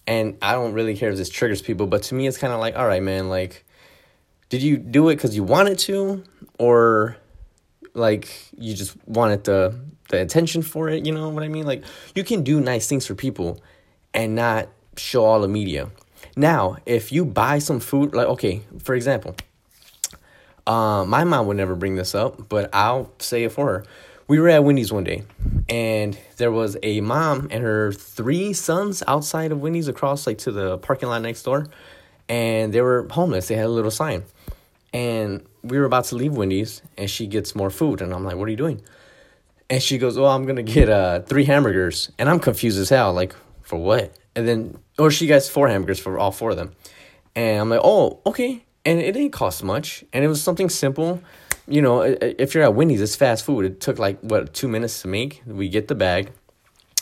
and 0.07 0.37
I 0.41 0.53
don't 0.53 0.73
really 0.73 0.97
care 0.97 1.11
if 1.11 1.17
this 1.17 1.29
triggers 1.29 1.63
people, 1.63 1.87
but 1.87 2.05
to 2.05 2.15
me, 2.15 2.27
it's 2.27 2.39
kind 2.39 2.53
of 2.53 2.61
like, 2.61 2.77
all 2.77 2.87
right, 2.87 3.03
man, 3.03 3.29
like, 3.29 3.65
did 4.49 4.63
you 4.63 4.77
do 4.77 5.09
it 5.09 5.17
because 5.17 5.35
you 5.35 5.43
wanted 5.43 5.79
to, 5.81 6.23
or 6.59 7.17
like 7.95 8.29
you 8.57 8.75
just 8.75 8.97
wanted 9.07 9.45
the 9.45 9.75
the 10.11 10.23
attention 10.23 10.63
for 10.63 10.89
it? 10.89 11.05
You 11.05 11.13
know 11.13 11.29
what 11.31 11.43
I 11.43 11.49
mean? 11.49 11.67
Like, 11.67 11.83
you 12.15 12.23
can 12.23 12.45
do 12.45 12.61
nice 12.61 12.87
things 12.87 13.07
for 13.07 13.17
people 13.17 13.61
and 14.15 14.37
not 14.37 14.69
show 14.97 15.25
all 15.25 15.41
the 15.41 15.49
media. 15.49 15.91
Now, 16.37 16.77
if 16.85 17.13
you 17.13 17.25
buy 17.25 17.59
some 17.59 17.81
food, 17.81 18.15
like, 18.15 18.29
okay, 18.29 18.63
for 18.83 18.95
example, 18.95 19.35
uh, 20.67 21.05
my 21.07 21.25
mom 21.25 21.47
would 21.47 21.57
never 21.57 21.75
bring 21.75 21.97
this 21.97 22.15
up, 22.15 22.49
but 22.49 22.69
I'll 22.75 23.11
say 23.19 23.45
it 23.45 23.53
for 23.53 23.67
her 23.67 23.85
we 24.29 24.41
were 24.41 24.49
at 24.49 24.65
Wendy's 24.65 24.93
one 24.93 25.05
day, 25.05 25.23
and 25.69 26.19
there 26.37 26.51
was 26.51 26.77
a 26.83 27.01
mom 27.01 27.49
and 27.51 27.63
her 27.63 27.93
three 27.93 28.53
sons 28.53 29.03
outside 29.07 29.53
of 29.53 29.61
Wendy's 29.61 29.89
across 29.89 30.27
like 30.27 30.39
to 30.39 30.51
the 30.51 30.79
parking 30.79 31.09
lot 31.09 31.23
next 31.23 31.45
door, 31.45 31.69
and 32.29 32.73
they 32.73 32.81
were 32.81 33.07
homeless. 33.11 33.49
They 33.49 33.55
had 33.55 33.67
a 33.67 33.71
little 33.71 33.91
sign, 33.91 34.25
and 34.93 35.47
we 35.63 35.79
were 35.79 35.85
about 35.85 36.07
to 36.07 36.17
leave 36.17 36.33
Wendy's, 36.37 36.83
and 36.99 37.09
she 37.09 37.27
gets 37.27 37.55
more 37.55 37.71
food, 37.71 38.01
and 38.01 38.13
I'm 38.13 38.25
like, 38.25 38.37
"What 38.37 38.49
are 38.49 38.51
you 38.51 38.57
doing?" 38.57 38.83
And 39.71 39.81
she 39.81 39.99
goes, 39.99 40.19
"Oh, 40.19 40.27
I'm 40.27 40.45
gonna 40.45 40.63
get 40.65 40.89
uh 40.89 41.21
three 41.21 41.45
hamburgers," 41.45 42.11
and 42.19 42.29
I'm 42.29 42.41
confused 42.41 42.81
as 42.81 42.89
hell, 42.89 43.13
like 43.13 43.35
for 43.63 43.77
what? 43.79 44.13
And 44.35 44.47
then, 44.49 44.79
or 44.99 45.11
she 45.11 45.27
gets 45.27 45.49
four 45.49 45.69
hamburgers 45.69 45.99
for 45.99 46.19
all 46.19 46.33
four 46.33 46.51
of 46.51 46.57
them, 46.57 46.73
and 47.35 47.61
I'm 47.61 47.71
like, 47.71 47.81
"Oh, 47.83 48.21
okay." 48.27 48.65
And 48.85 49.01
it 49.01 49.13
didn't 49.13 49.33
cost 49.33 49.65
much, 49.65 50.05
and 50.13 50.25
it 50.25 50.29
was 50.29 50.41
something 50.41 50.71
simple 50.71 51.21
you 51.69 51.83
know, 51.83 52.03
if 52.03 52.55
you're 52.55 52.63
at 52.63 52.75
Wendy's, 52.75 53.01
it's 53.01 53.17
fast 53.17 53.45
food. 53.45 53.65
It 53.65 53.81
took 53.81 53.99
like 53.99 54.21
what 54.21 54.55
two 54.55 54.69
minutes 54.69 55.03
to 55.03 55.09
make. 55.09 55.43
We 55.47 55.69
get 55.69 55.89
the 55.89 55.95
bag, 55.95 56.31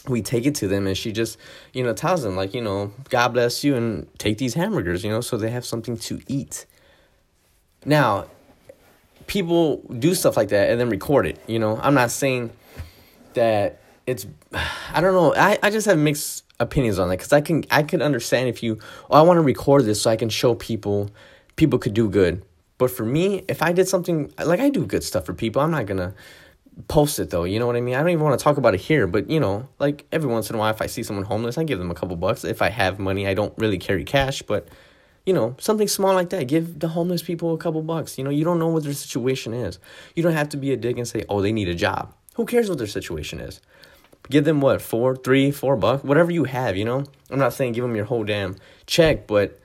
we 0.08 0.22
take 0.22 0.46
it 0.46 0.54
to 0.56 0.68
them, 0.68 0.86
and 0.86 0.96
she 0.96 1.12
just, 1.12 1.38
you 1.72 1.82
know, 1.82 1.92
tells 1.92 2.22
them 2.22 2.36
like, 2.36 2.54
you 2.54 2.62
know, 2.62 2.92
God 3.10 3.28
bless 3.28 3.62
you, 3.62 3.76
and 3.76 4.06
take 4.18 4.38
these 4.38 4.54
hamburgers, 4.54 5.04
you 5.04 5.10
know, 5.10 5.20
so 5.20 5.36
they 5.36 5.50
have 5.50 5.64
something 5.64 5.96
to 5.98 6.20
eat. 6.28 6.64
Now, 7.84 8.26
people 9.26 9.82
do 9.98 10.14
stuff 10.14 10.36
like 10.36 10.48
that 10.48 10.70
and 10.70 10.80
then 10.80 10.88
record 10.88 11.26
it. 11.26 11.38
You 11.46 11.58
know, 11.58 11.78
I'm 11.82 11.94
not 11.94 12.10
saying 12.10 12.50
that 13.34 13.80
it's, 14.06 14.26
I 14.92 15.00
don't 15.02 15.12
know. 15.12 15.34
I 15.34 15.58
I 15.62 15.70
just 15.70 15.86
have 15.86 15.98
mixed 15.98 16.43
opinions 16.60 16.98
on 16.98 17.08
that 17.08 17.18
because 17.18 17.32
I 17.32 17.40
can 17.40 17.64
I 17.70 17.82
can 17.82 18.02
understand 18.02 18.48
if 18.48 18.62
you, 18.62 18.78
oh, 19.10 19.18
I 19.18 19.22
want 19.22 19.38
to 19.38 19.42
record 19.42 19.84
this 19.84 20.02
so 20.02 20.10
I 20.10 20.16
can 20.16 20.28
show 20.28 20.54
people, 20.54 21.10
people 21.56 21.78
could 21.78 21.94
do 21.94 22.08
good 22.08 22.42
but 22.78 22.90
for 22.90 23.04
me, 23.04 23.44
if 23.48 23.62
I 23.62 23.72
did 23.72 23.88
something 23.88 24.32
like 24.44 24.60
I 24.60 24.68
do 24.68 24.84
good 24.84 25.04
stuff 25.04 25.24
for 25.24 25.34
people, 25.34 25.62
I'm 25.62 25.70
not 25.70 25.86
gonna 25.86 26.14
post 26.88 27.18
it 27.18 27.30
though. 27.30 27.44
You 27.44 27.58
know 27.58 27.66
what 27.66 27.76
I 27.76 27.80
mean? 27.80 27.94
I 27.94 28.00
don't 28.00 28.10
even 28.10 28.24
want 28.24 28.38
to 28.38 28.42
talk 28.42 28.56
about 28.56 28.74
it 28.74 28.80
here, 28.80 29.06
but 29.06 29.30
you 29.30 29.38
know, 29.38 29.68
like 29.78 30.06
every 30.10 30.28
once 30.28 30.50
in 30.50 30.56
a 30.56 30.58
while, 30.58 30.70
if 30.70 30.82
I 30.82 30.86
see 30.86 31.02
someone 31.02 31.24
homeless, 31.24 31.56
I 31.56 31.64
give 31.64 31.78
them 31.78 31.90
a 31.90 31.94
couple 31.94 32.16
bucks. 32.16 32.44
If 32.44 32.62
I 32.62 32.70
have 32.70 32.98
money, 32.98 33.26
I 33.26 33.34
don't 33.34 33.56
really 33.58 33.78
carry 33.78 34.04
cash, 34.04 34.42
but 34.42 34.68
You 35.26 35.32
know, 35.32 35.56
something 35.58 35.88
small 35.88 36.12
like 36.14 36.28
that. 36.30 36.48
Give 36.48 36.78
the 36.78 36.88
homeless 36.88 37.22
people 37.22 37.54
a 37.54 37.58
couple 37.58 37.80
bucks. 37.82 38.18
You 38.18 38.24
know, 38.24 38.30
you 38.30 38.44
don't 38.44 38.58
know 38.58 38.68
what 38.68 38.82
their 38.84 38.92
situation 38.92 39.54
is. 39.54 39.78
You 40.14 40.22
don't 40.22 40.34
have 40.34 40.50
to 40.50 40.58
be 40.58 40.72
a 40.72 40.76
dick 40.76 40.98
and 40.98 41.08
say, 41.08 41.24
oh, 41.30 41.40
they 41.40 41.52
need 41.52 41.68
a 41.68 41.74
job. 41.74 42.12
Who 42.34 42.44
cares 42.44 42.68
what 42.68 42.76
their 42.76 42.86
situation 42.86 43.40
is? 43.40 43.62
Give 44.30 44.44
them 44.44 44.60
what, 44.60 44.80
four, 44.80 45.16
three, 45.16 45.50
four 45.50 45.76
bucks, 45.76 46.02
whatever 46.02 46.30
you 46.30 46.44
have, 46.44 46.76
you 46.76 46.84
know? 46.84 47.04
I'm 47.30 47.38
not 47.38 47.52
saying 47.52 47.72
give 47.72 47.82
them 47.82 47.94
your 47.94 48.06
whole 48.06 48.24
damn 48.24 48.56
check, 48.86 49.26
but 49.26 49.60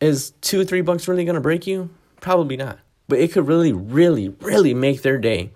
is 0.00 0.30
two, 0.40 0.64
three 0.64 0.80
bucks 0.80 1.06
really 1.06 1.24
gonna 1.24 1.40
break 1.40 1.66
you? 1.66 1.90
Probably 2.20 2.56
not. 2.56 2.78
But 3.08 3.20
it 3.20 3.32
could 3.32 3.46
really, 3.46 3.72
really, 3.72 4.30
really 4.40 4.74
make 4.74 5.02
their 5.02 5.18
day. 5.18 5.50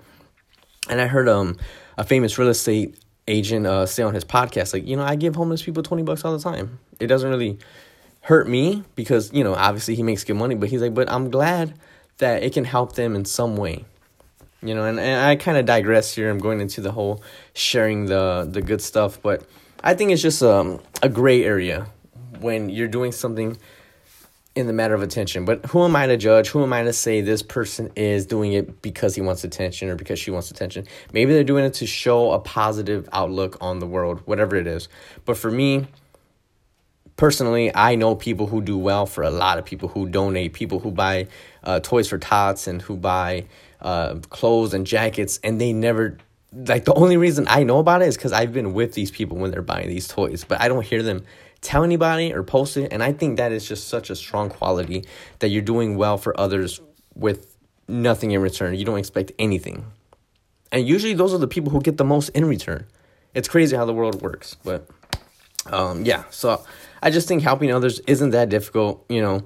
And 0.89 1.01
I 1.01 1.09
heard 1.09 1.29
um 1.29 1.57
a 1.99 2.05
famous 2.05 2.39
real 2.39 2.49
estate 2.49 2.97
agent 3.29 3.67
uh, 3.67 3.87
say 3.87 4.03
on 4.03 4.15
his 4.15 4.25
podcast, 4.25 4.73
like, 4.73 4.87
you 4.87 4.97
know, 4.97 5.05
I 5.05 5.17
give 5.17 5.37
homeless 5.37 5.63
people 5.63 5.83
20 5.83 6.03
bucks 6.03 6.25
all 6.25 6.37
the 6.37 6.43
time. 6.43 6.79
It 6.99 7.07
doesn't 7.07 7.29
really 7.29 7.59
hurt 8.23 8.49
me 8.49 8.85
because, 8.95 9.33
you 9.33 9.45
know, 9.45 9.55
obviously 9.55 9.95
he 9.95 10.03
makes 10.03 10.25
good 10.25 10.37
money, 10.37 10.55
but 10.55 10.69
he's 10.69 10.81
like, 10.83 10.95
but 10.95 11.11
I'm 11.11 11.31
glad 11.31 11.75
that 12.19 12.43
it 12.43 12.53
can 12.53 12.65
help 12.65 12.95
them 12.95 13.15
in 13.15 13.25
some 13.25 13.57
way. 13.57 13.85
You 14.63 14.75
know, 14.75 14.85
and, 14.85 15.01
and 15.01 15.25
I 15.25 15.37
kind 15.37 15.57
of 15.57 15.65
digress 15.65 16.15
here. 16.15 16.29
I'm 16.31 16.39
going 16.39 16.61
into 16.61 16.81
the 16.81 16.93
whole 16.93 17.23
sharing 17.55 18.07
the 18.07 18.47
the 18.51 18.61
good 18.61 18.83
stuff, 18.83 19.21
but 19.23 19.47
I 19.83 19.95
think 19.95 20.11
it's 20.11 20.23
just 20.23 20.43
um, 20.43 20.81
a 21.03 21.09
gray 21.09 21.45
area 21.45 21.87
when 22.41 22.69
you're 22.69 22.89
doing 22.89 23.13
something 23.13 23.57
in 24.55 24.67
the 24.67 24.73
matter 24.73 24.95
of 24.95 25.03
attention. 25.03 25.45
But 25.45 25.65
who 25.67 25.85
am 25.85 25.95
I 25.97 26.07
to 26.07 26.17
judge? 26.17 26.49
Who 26.49 26.63
am 26.63 26.73
I 26.73 26.83
to 26.83 26.93
say 26.93 27.21
this 27.21 27.43
person 27.43 27.91
is 27.97 28.27
doing 28.27 28.53
it 28.53 28.83
because 28.83 29.15
he 29.15 29.21
wants 29.21 29.45
attention 29.45 29.89
or 29.89 29.95
because 29.95 30.19
she 30.19 30.31
wants 30.31 30.51
attention? 30.51 30.87
Maybe 31.13 31.33
they're 31.33 31.45
doing 31.45 31.65
it 31.65 31.75
to 31.75 31.87
show 31.87 32.33
a 32.33 32.39
positive 32.41 33.09
outlook 33.13 33.57
on 33.61 33.79
the 33.79 33.87
world, 33.87 34.21
whatever 34.25 34.57
it 34.57 34.67
is. 34.67 34.89
But 35.25 35.37
for 35.37 35.51
me, 35.51 35.87
personally, 37.17 37.75
I 37.75 37.95
know 37.95 38.15
people 38.17 38.49
who 38.49 38.61
do 38.61 38.77
well 38.77 39.07
for 39.07 39.23
a 39.23 39.31
lot 39.31 39.59
of 39.59 39.65
people 39.65 39.89
who 39.89 40.09
donate, 40.09 40.53
people 40.53 40.81
who 40.81 40.91
buy 40.91 41.29
uh, 41.63 41.81
toys 41.81 42.09
for 42.09 42.19
tots 42.19 42.67
and 42.67 42.83
who 42.83 42.97
buy 42.97 43.47
uh, 43.83 44.17
clothes 44.29 44.75
and 44.75 44.87
jackets, 44.87 45.41
and 45.43 45.61
they 45.61 45.73
never. 45.73 46.19
Like 46.53 46.85
the 46.85 46.95
only 46.95 47.17
reason 47.17 47.47
I 47.49 47.63
know 47.63 47.79
about 47.79 48.03
it 48.03 48.09
is 48.09 48.17
because 48.17 48.33
I've 48.33 48.53
been 48.53 48.75
with 48.75 48.95
these 48.95 49.13
people 49.13 49.39
when 49.39 49.53
they're 49.53 49.63
buying 49.63 49.89
these 49.89 50.09
toys, 50.09 50.45
but 50.45 50.61
I 50.61 50.67
don't 50.67 50.85
hear 50.85 51.01
them 51.01 51.25
tell 51.61 51.85
anybody 51.85 52.33
or 52.33 52.43
post 52.43 52.77
it. 52.77 52.93
And 52.93 53.03
I 53.03 53.13
think 53.13 53.37
that 53.37 53.53
is 53.53 53.69
just 53.69 53.89
such 53.89 54.11
a 54.11 54.17
strong 54.17 54.49
quality 54.51 55.05
that 55.41 55.49
you're 55.49 55.63
doing 55.63 55.97
well 55.97 56.19
for 56.19 56.39
others 56.41 56.81
with 57.15 57.57
nothing 57.87 58.31
in 58.31 58.41
return. 58.41 58.75
You 58.75 58.85
don't 58.85 58.99
expect 58.99 59.33
anything. 59.39 59.85
And 60.73 60.87
usually 60.87 61.15
those 61.15 61.35
are 61.35 61.39
the 61.39 61.49
people 61.49 61.71
who 61.71 61.81
get 61.81 61.97
the 61.97 62.05
most 62.05 62.31
in 62.31 62.45
return. 62.45 62.87
It's 63.35 63.49
crazy 63.49 63.77
how 63.77 63.85
the 63.85 63.95
world 63.95 64.23
works. 64.23 64.57
But 64.65 64.89
um, 65.67 66.05
yeah, 66.05 66.25
so 66.31 66.65
I 67.03 67.11
just 67.11 67.29
think 67.29 67.43
helping 67.43 67.73
others 67.73 68.01
isn't 68.01 68.31
that 68.31 68.49
difficult. 68.49 69.05
You 69.09 69.21
know, 69.21 69.43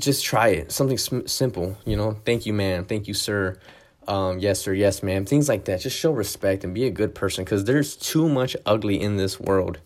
just 0.00 0.24
try 0.24 0.48
it. 0.48 0.72
Something 0.72 0.98
sm- 0.98 1.26
simple, 1.26 1.76
you 1.84 1.96
know. 1.96 2.16
Thank 2.24 2.46
you, 2.46 2.52
ma'am. 2.52 2.84
Thank 2.84 3.08
you, 3.08 3.14
sir. 3.14 3.58
Um, 4.08 4.38
yes, 4.38 4.60
sir. 4.60 4.72
Yes, 4.72 5.02
ma'am. 5.02 5.24
Things 5.24 5.48
like 5.48 5.66
that. 5.66 5.80
Just 5.80 5.96
show 5.96 6.10
respect 6.10 6.64
and 6.64 6.74
be 6.74 6.86
a 6.86 6.90
good 6.90 7.14
person 7.14 7.44
because 7.44 7.64
there's 7.64 7.96
too 7.96 8.28
much 8.28 8.56
ugly 8.66 9.00
in 9.00 9.16
this 9.16 9.38
world 9.38 9.78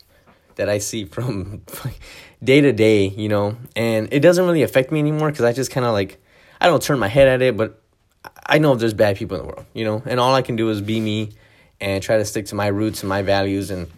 that 0.56 0.68
I 0.68 0.78
see 0.78 1.04
from 1.16 1.62
day 2.42 2.60
to 2.60 2.72
day, 2.72 3.08
you 3.08 3.28
know, 3.28 3.56
and 3.76 4.08
it 4.12 4.20
doesn't 4.20 4.44
really 4.44 4.62
affect 4.62 4.92
me 4.92 5.00
anymore 5.00 5.30
because 5.30 5.44
I 5.44 5.52
just 5.52 5.70
kind 5.70 5.86
of 5.86 5.92
like, 5.92 6.18
I 6.60 6.66
don't 6.66 6.82
turn 6.82 6.98
my 6.98 7.08
head 7.08 7.28
at 7.28 7.42
it, 7.42 7.56
but 7.56 7.80
I 8.46 8.58
know 8.58 8.74
there's 8.74 8.94
bad 8.94 9.16
people 9.16 9.36
in 9.36 9.42
the 9.42 9.48
world, 9.48 9.66
you 9.74 9.84
know, 9.84 10.02
and 10.06 10.20
all 10.20 10.34
I 10.34 10.42
can 10.42 10.56
do 10.56 10.70
is 10.70 10.80
be 10.80 11.00
me 11.00 11.32
and 11.80 12.02
try 12.02 12.16
to 12.18 12.24
stick 12.24 12.46
to 12.46 12.54
my 12.54 12.68
roots 12.68 13.02
and 13.02 13.08
my 13.08 13.22
values 13.22 13.70
and 13.70 13.90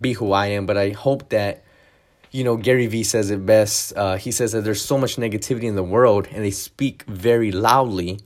be 0.00 0.12
who 0.12 0.32
I 0.32 0.48
am. 0.48 0.66
But 0.66 0.76
I 0.76 0.90
hope 0.90 1.30
that, 1.30 1.64
you 2.34 2.42
know, 2.42 2.56
Gary 2.56 2.88
Vee 2.88 3.04
says 3.04 3.30
it 3.30 3.46
best. 3.46 3.96
Uh, 3.96 4.16
he 4.16 4.32
says 4.32 4.50
that 4.52 4.62
there's 4.64 4.82
so 4.82 4.98
much 4.98 5.14
negativity 5.14 5.62
in 5.64 5.76
the 5.76 5.84
world 5.84 6.26
and 6.32 6.44
they 6.44 6.50
speak 6.50 7.04
very 7.04 7.52
loudly 7.52 8.18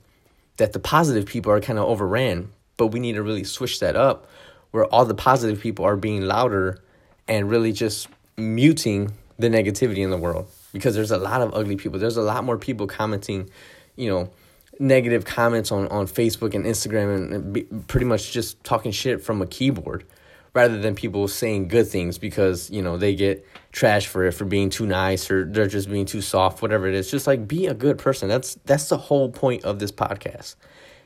that 0.57 0.73
the 0.73 0.79
positive 0.79 1.27
people 1.27 1.51
are 1.51 1.61
kind 1.61 1.77
of 1.77 1.85
overran. 1.85 2.49
But 2.75 2.87
we 2.87 2.99
need 2.99 3.13
to 3.13 3.21
really 3.21 3.43
switch 3.43 3.79
that 3.81 3.95
up 3.95 4.27
where 4.71 4.85
all 4.85 5.05
the 5.05 5.13
positive 5.13 5.61
people 5.61 5.85
are 5.85 5.95
being 5.95 6.23
louder 6.23 6.79
and 7.27 7.51
really 7.51 7.71
just 7.71 8.07
muting 8.35 9.13
the 9.37 9.47
negativity 9.47 9.99
in 9.99 10.09
the 10.09 10.17
world 10.17 10.47
because 10.73 10.95
there's 10.95 11.11
a 11.11 11.17
lot 11.17 11.43
of 11.43 11.53
ugly 11.53 11.75
people. 11.75 11.99
There's 11.99 12.17
a 12.17 12.23
lot 12.23 12.43
more 12.43 12.57
people 12.57 12.87
commenting, 12.87 13.47
you 13.95 14.09
know, 14.09 14.31
negative 14.79 15.23
comments 15.23 15.71
on, 15.71 15.87
on 15.89 16.07
Facebook 16.07 16.55
and 16.55 16.65
Instagram 16.65 17.31
and 17.35 17.53
be, 17.53 17.61
pretty 17.87 18.07
much 18.07 18.31
just 18.31 18.63
talking 18.63 18.91
shit 18.91 19.21
from 19.21 19.39
a 19.43 19.45
keyboard 19.45 20.03
rather 20.53 20.79
than 20.79 20.95
people 20.95 21.27
saying 21.27 21.67
good 21.67 21.87
things 21.87 22.17
because, 22.17 22.69
you 22.69 22.81
know, 22.81 22.97
they 22.97 23.15
get 23.15 23.45
trash 23.71 24.07
for 24.07 24.25
it 24.25 24.31
for 24.31 24.45
being 24.45 24.69
too 24.69 24.85
nice 24.85 25.29
or 25.29 25.45
they're 25.45 25.67
just 25.67 25.89
being 25.89 26.05
too 26.05 26.21
soft, 26.21 26.61
whatever 26.61 26.87
it 26.87 26.95
is. 26.95 27.09
Just 27.09 27.27
like 27.27 27.47
be 27.47 27.67
a 27.67 27.73
good 27.73 27.97
person. 27.97 28.27
That's 28.27 28.55
that's 28.65 28.89
the 28.89 28.97
whole 28.97 29.29
point 29.29 29.63
of 29.63 29.79
this 29.79 29.91
podcast. 29.91 30.55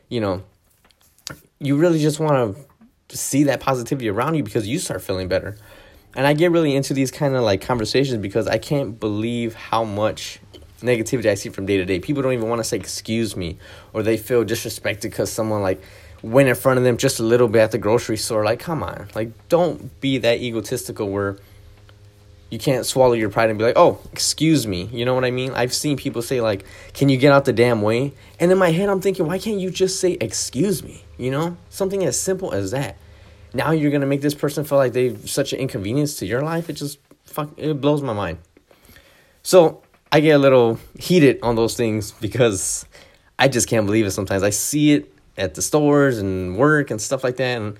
You 0.10 0.22
know, 0.22 0.44
you 1.60 1.76
really 1.76 2.00
just 2.00 2.20
want 2.20 2.58
to 3.10 3.18
see 3.18 3.44
that 3.44 3.60
positivity 3.60 4.10
around 4.10 4.36
you 4.36 4.44
because 4.44 4.68
you 4.68 4.80
start 4.80 5.02
feeling 5.02 5.28
better. 5.28 5.58
And 6.16 6.28
I 6.28 6.34
get 6.34 6.52
really 6.52 6.76
into 6.76 6.94
these 6.94 7.12
kind 7.12 7.36
of 7.36 7.44
like 7.44 7.62
conversations 7.62 8.22
because 8.22 8.48
I 8.48 8.60
can't 8.60 9.00
believe 9.00 9.56
how 9.56 9.84
much 9.84 10.40
negativity 10.82 11.26
I 11.28 11.36
see 11.36 11.50
from 11.50 11.66
day 11.66 11.78
to 11.78 11.86
day. 11.86 12.00
People 12.00 12.22
don't 12.22 12.34
even 12.34 12.50
want 12.50 12.60
to 12.60 12.64
say 12.64 12.78
excuse 12.78 13.36
me 13.36 13.58
or 13.94 14.04
they 14.04 14.18
feel 14.18 14.44
disrespected 14.44 15.04
because 15.04 15.32
someone 15.32 15.62
like 15.62 15.82
went 16.24 16.50
in 16.50 16.56
front 16.56 16.80
of 16.80 16.84
them 16.84 16.98
just 16.98 17.20
a 17.20 17.24
little 17.24 17.48
bit 17.48 17.60
at 17.60 17.72
the 17.72 17.77
grocery 17.77 18.18
store. 18.18 18.44
Like, 18.44 18.60
come 18.60 18.82
on. 18.82 19.10
Like, 19.13 19.50
don't 19.50 20.00
be 20.01 20.18
that 20.20 20.39
egotistical 20.39 21.10
where 21.10 21.38
you 22.50 22.58
can't 22.58 22.86
swallow 22.86 23.13
your 23.13 23.30
pride 23.30 23.50
and 23.50 23.60
be 23.60 23.65
like, 23.65 23.77
oh, 23.77 24.00
excuse 24.12 24.65
me. 24.65 24.89
You 24.92 25.06
know 25.06 25.13
what 25.13 25.25
I 25.25 25.32
mean? 25.32 25.51
I've 25.53 25.74
seen 25.74 25.98
people 25.98 26.22
say, 26.22 26.42
like, 26.42 26.65
can 26.94 27.10
you 27.10 27.18
get 27.18 27.32
out 27.32 27.46
the 27.46 27.53
damn 27.53 27.82
way? 27.82 28.13
And 28.39 28.51
in 28.51 28.58
my 28.58 28.72
head, 28.72 28.89
I'm 28.89 29.01
thinking, 29.01 29.27
why 29.27 29.38
can't 29.38 29.60
you 29.60 29.70
just 29.70 30.00
say, 30.00 30.18
excuse 30.22 30.82
me? 30.82 31.03
You 31.18 31.30
know? 31.30 31.58
Something 31.70 32.03
as 32.06 32.20
simple 32.20 32.51
as 32.51 32.72
that 32.72 32.98
now 33.53 33.72
you're 33.72 33.92
gonna 33.92 34.06
make 34.06 34.22
this 34.22 34.34
person 34.34 34.63
feel 34.63 34.77
like 34.77 34.94
they've 34.94 35.30
such 35.30 35.53
an 35.53 35.60
inconvenience 35.60 36.15
to 36.18 36.25
your 36.25 36.42
life. 36.42 36.70
It 36.70 36.74
just 36.74 37.00
fuck 37.24 37.50
it 37.58 37.80
blows 37.80 38.01
my 38.01 38.13
mind. 38.13 38.39
So 39.44 39.84
I 40.12 40.20
get 40.20 40.32
a 40.32 40.39
little 40.39 40.80
heated 40.98 41.39
on 41.44 41.56
those 41.56 41.75
things 41.75 42.12
because 42.12 42.86
I 43.38 43.48
just 43.48 43.68
can't 43.68 43.86
believe 43.86 44.06
it 44.06 44.12
sometimes. 44.12 44.44
I 44.44 44.50
see 44.50 44.94
it 44.94 45.12
at 45.38 45.56
the 45.56 45.62
stores 45.62 46.20
and 46.20 46.58
work 46.58 46.92
and 46.92 47.02
stuff 47.02 47.24
like 47.24 47.38
that 47.38 47.62
and 47.62 47.78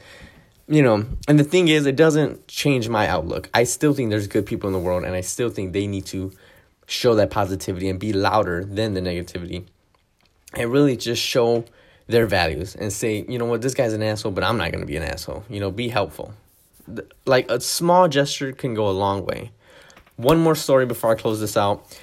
you 0.68 0.82
know, 0.82 1.06
and 1.28 1.38
the 1.38 1.44
thing 1.44 1.68
is 1.68 1.86
it 1.86 1.98
doesn't 1.98 2.48
change 2.48 2.88
my 2.88 3.08
outlook. 3.08 3.50
I 3.54 3.66
still 3.66 3.94
think 3.94 4.10
there's 4.10 4.28
good 4.28 4.46
people 4.46 4.68
in 4.68 4.74
the 4.74 4.80
world 4.80 5.04
and 5.04 5.14
I 5.14 5.22
still 5.22 5.50
think 5.50 5.74
they 5.74 5.88
need 5.88 6.06
to 6.08 6.32
show 6.88 7.16
that 7.16 7.32
positivity 7.32 7.90
and 7.90 8.00
be 8.00 8.14
louder 8.14 8.64
than 8.64 8.94
the 8.94 9.02
negativity. 9.02 9.66
And 10.54 10.72
really 10.72 10.96
just 10.96 11.22
show 11.22 11.66
their 12.08 12.26
values 12.26 12.76
and 12.76 12.94
say, 12.94 13.26
you 13.28 13.38
know 13.38 13.46
what, 13.46 13.62
this 13.62 13.74
guy's 13.74 13.94
an 13.94 14.04
asshole, 14.04 14.32
but 14.32 14.44
I'm 14.44 14.58
not 14.58 14.72
going 14.72 14.82
to 14.82 14.88
be 14.88 14.98
an 14.98 15.04
asshole. 15.04 15.44
You 15.50 15.60
know, 15.60 15.72
be 15.72 15.90
helpful. 15.90 16.34
Like 17.26 17.50
a 17.50 17.60
small 17.60 18.08
gesture 18.08 18.52
can 18.52 18.74
go 18.74 18.88
a 18.88 18.92
long 18.92 19.26
way. 19.26 19.52
One 20.16 20.40
more 20.40 20.56
story 20.56 20.86
before 20.86 21.12
I 21.12 21.16
close 21.16 21.40
this 21.40 21.58
out. 21.58 21.98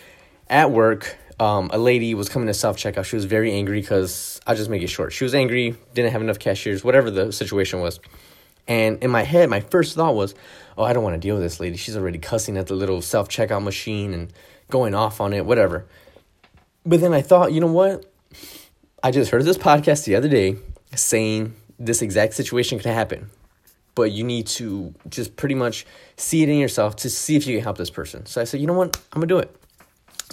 At 0.48 0.72
work, 0.72 1.16
um, 1.40 1.70
a 1.72 1.78
lady 1.78 2.14
was 2.14 2.28
coming 2.28 2.46
to 2.46 2.54
self 2.54 2.76
checkout. 2.76 3.06
She 3.06 3.16
was 3.16 3.24
very 3.24 3.50
angry 3.50 3.80
because 3.80 4.40
I'll 4.46 4.54
just 4.54 4.68
make 4.68 4.82
it 4.82 4.88
short. 4.88 5.12
She 5.12 5.24
was 5.24 5.34
angry, 5.34 5.74
didn't 5.94 6.12
have 6.12 6.20
enough 6.20 6.38
cashiers, 6.38 6.84
whatever 6.84 7.10
the 7.10 7.32
situation 7.32 7.80
was. 7.80 7.98
And 8.68 9.02
in 9.02 9.10
my 9.10 9.22
head, 9.22 9.48
my 9.48 9.60
first 9.60 9.96
thought 9.96 10.14
was, 10.14 10.34
oh, 10.76 10.84
I 10.84 10.92
don't 10.92 11.02
want 11.02 11.14
to 11.14 11.20
deal 11.20 11.34
with 11.34 11.42
this 11.42 11.58
lady. 11.58 11.76
She's 11.78 11.96
already 11.96 12.18
cussing 12.18 12.58
at 12.58 12.66
the 12.66 12.74
little 12.74 13.00
self 13.00 13.28
checkout 13.30 13.64
machine 13.64 14.12
and 14.12 14.32
going 14.68 14.94
off 14.94 15.20
on 15.20 15.32
it, 15.32 15.46
whatever. 15.46 15.86
But 16.84 17.00
then 17.00 17.14
I 17.14 17.22
thought, 17.22 17.52
you 17.52 17.60
know 17.60 17.72
what? 17.72 18.04
I 19.02 19.10
just 19.10 19.30
heard 19.30 19.44
this 19.44 19.58
podcast 19.58 20.04
the 20.04 20.16
other 20.16 20.28
day 20.28 20.56
saying 20.94 21.54
this 21.78 22.02
exact 22.02 22.34
situation 22.34 22.78
can 22.78 22.92
happen, 22.92 23.30
but 23.94 24.12
you 24.12 24.24
need 24.24 24.46
to 24.48 24.94
just 25.08 25.36
pretty 25.36 25.54
much 25.54 25.86
see 26.16 26.42
it 26.42 26.50
in 26.50 26.58
yourself 26.58 26.96
to 26.96 27.08
see 27.08 27.34
if 27.34 27.46
you 27.46 27.56
can 27.56 27.64
help 27.64 27.78
this 27.78 27.90
person. 27.90 28.26
So 28.26 28.42
I 28.42 28.44
said, 28.44 28.60
you 28.60 28.66
know 28.66 28.74
what? 28.74 28.96
I'm 29.12 29.20
gonna 29.20 29.26
do 29.26 29.38
it. 29.38 29.59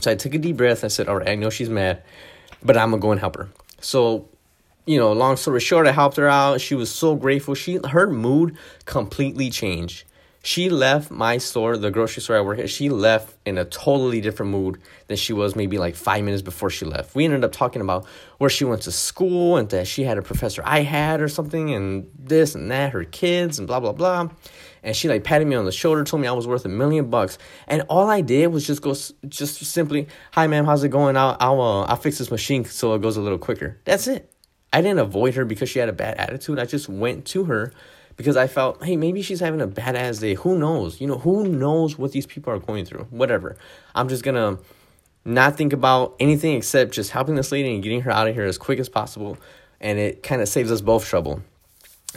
So 0.02 0.12
I 0.12 0.16
took 0.16 0.34
a 0.34 0.38
deep 0.38 0.58
breath. 0.58 0.84
I 0.84 0.88
said, 0.88 1.08
all 1.08 1.18
right, 1.18 1.30
I 1.30 1.36
know 1.36 1.50
she's 1.50 1.70
mad, 1.70 2.04
but 2.64 2.78
I'm 2.78 2.92
gonna 2.92 3.02
go 3.02 3.12
and 3.12 3.20
help 3.20 3.36
her. 3.36 3.50
So, 3.82 4.30
you 4.86 4.98
know, 5.00 5.12
long 5.14 5.38
story 5.38 5.60
short, 5.60 5.88
I 5.88 5.92
helped 5.92 6.18
her 6.18 6.30
out. 6.30 6.62
She 6.62 6.76
was 6.76 6.94
so 6.94 7.16
grateful. 7.16 7.56
She 7.56 7.80
her 7.90 8.08
mood 8.08 8.58
completely 8.86 9.50
changed. 9.50 10.04
She 10.44 10.70
left 10.70 11.12
my 11.12 11.40
store, 11.40 11.76
the 11.76 11.92
grocery 11.92 12.22
store 12.22 12.38
I 12.38 12.42
work 12.42 12.58
at, 12.60 12.70
she 12.70 12.88
left 12.88 13.36
in 13.46 13.58
a 13.58 13.66
totally 13.66 14.22
different 14.22 14.50
mood 14.50 14.80
than 15.08 15.18
she 15.18 15.34
was 15.34 15.58
maybe 15.58 15.78
like 15.78 15.94
five 15.96 16.24
minutes 16.24 16.42
before 16.42 16.70
she 16.70 16.86
left. 16.86 17.16
We 17.16 17.26
ended 17.26 17.44
up 17.44 17.52
talking 17.52 17.82
about 17.82 18.06
where 18.38 18.50
she 18.50 18.64
went 18.64 18.84
to 18.84 18.92
school 18.94 19.58
and 19.58 19.68
that 19.72 19.88
she 19.88 20.04
had 20.04 20.18
a 20.18 20.22
professor 20.22 20.62
I 20.64 20.84
had 20.84 21.20
or 21.20 21.28
something 21.28 21.74
and 21.74 22.10
this 22.18 22.56
and 22.56 22.72
that, 22.72 22.94
her 22.94 23.04
kids 23.04 23.60
and 23.60 23.68
blah, 23.68 23.82
blah, 23.82 23.92
blah. 23.92 24.30
And 24.88 24.96
she 24.96 25.10
like 25.10 25.26
patted 25.26 25.46
me 25.46 25.56
on 25.58 25.66
the 25.66 25.72
shoulder, 25.74 26.06
told 26.06 26.22
me 26.22 26.30
I 26.30 26.32
was 26.32 26.48
worth 26.48 26.64
a 26.64 26.70
million 26.70 27.10
bucks. 27.10 27.38
And 27.68 27.82
all 27.90 28.10
I 28.10 28.22
did 28.22 28.48
was 28.48 28.66
just 28.66 28.82
go, 28.82 28.96
just 29.28 29.58
simply, 29.66 30.08
hi 30.32 30.48
ma'am, 30.48 30.64
how's 30.64 30.82
it 30.86 30.90
going? 30.90 31.18
I'll, 31.18 31.36
I'll, 31.42 31.60
uh, 31.60 31.84
I'll 31.84 31.98
fix 31.98 32.20
this 32.20 32.32
machine 32.32 32.64
so 32.64 32.94
it 32.94 33.02
goes 33.02 33.18
a 33.18 33.22
little 33.22 33.38
quicker. 33.38 33.82
That's 33.84 34.08
it. 34.08 34.32
I 34.72 34.80
didn't 34.80 35.00
avoid 35.00 35.36
her 35.36 35.44
because 35.44 35.68
she 35.68 35.80
had 35.80 35.90
a 35.90 35.94
bad 35.94 36.16
attitude. 36.16 36.58
I 36.58 36.64
just 36.64 36.88
went 36.88 37.26
to 37.26 37.44
her 37.44 37.74
because 38.16 38.38
I 38.38 38.48
felt, 38.48 38.82
hey, 38.82 38.96
maybe 38.96 39.22
she's 39.22 39.42
having 39.42 39.60
a 39.60 39.68
badass 39.68 40.22
day. 40.22 40.36
Who 40.36 40.58
knows? 40.58 41.02
You 41.02 41.08
know, 41.08 41.18
who 41.18 41.50
knows 41.50 41.98
what 41.98 42.14
these 42.14 42.26
people 42.26 42.54
are 42.54 42.60
going 42.60 42.86
through? 42.86 43.08
Whatever. 43.10 43.58
I'm 43.94 44.08
just 44.08 44.24
gonna 44.24 44.58
not 45.26 45.58
think 45.58 45.74
about 45.74 46.16
anything 46.22 46.56
except 46.56 46.94
just 46.94 47.12
helping 47.12 47.36
this 47.36 47.52
lady 47.52 47.74
and 47.74 47.84
getting 47.84 48.04
her 48.04 48.12
out 48.12 48.30
of 48.30 48.36
here 48.36 48.46
as 48.46 48.58
quick 48.58 48.80
as 48.80 48.88
possible. 48.88 49.38
And 49.82 50.00
it 50.00 50.24
kind 50.24 50.42
of 50.42 50.48
saves 50.48 50.72
us 50.72 50.80
both 50.80 51.06
trouble. 51.06 51.44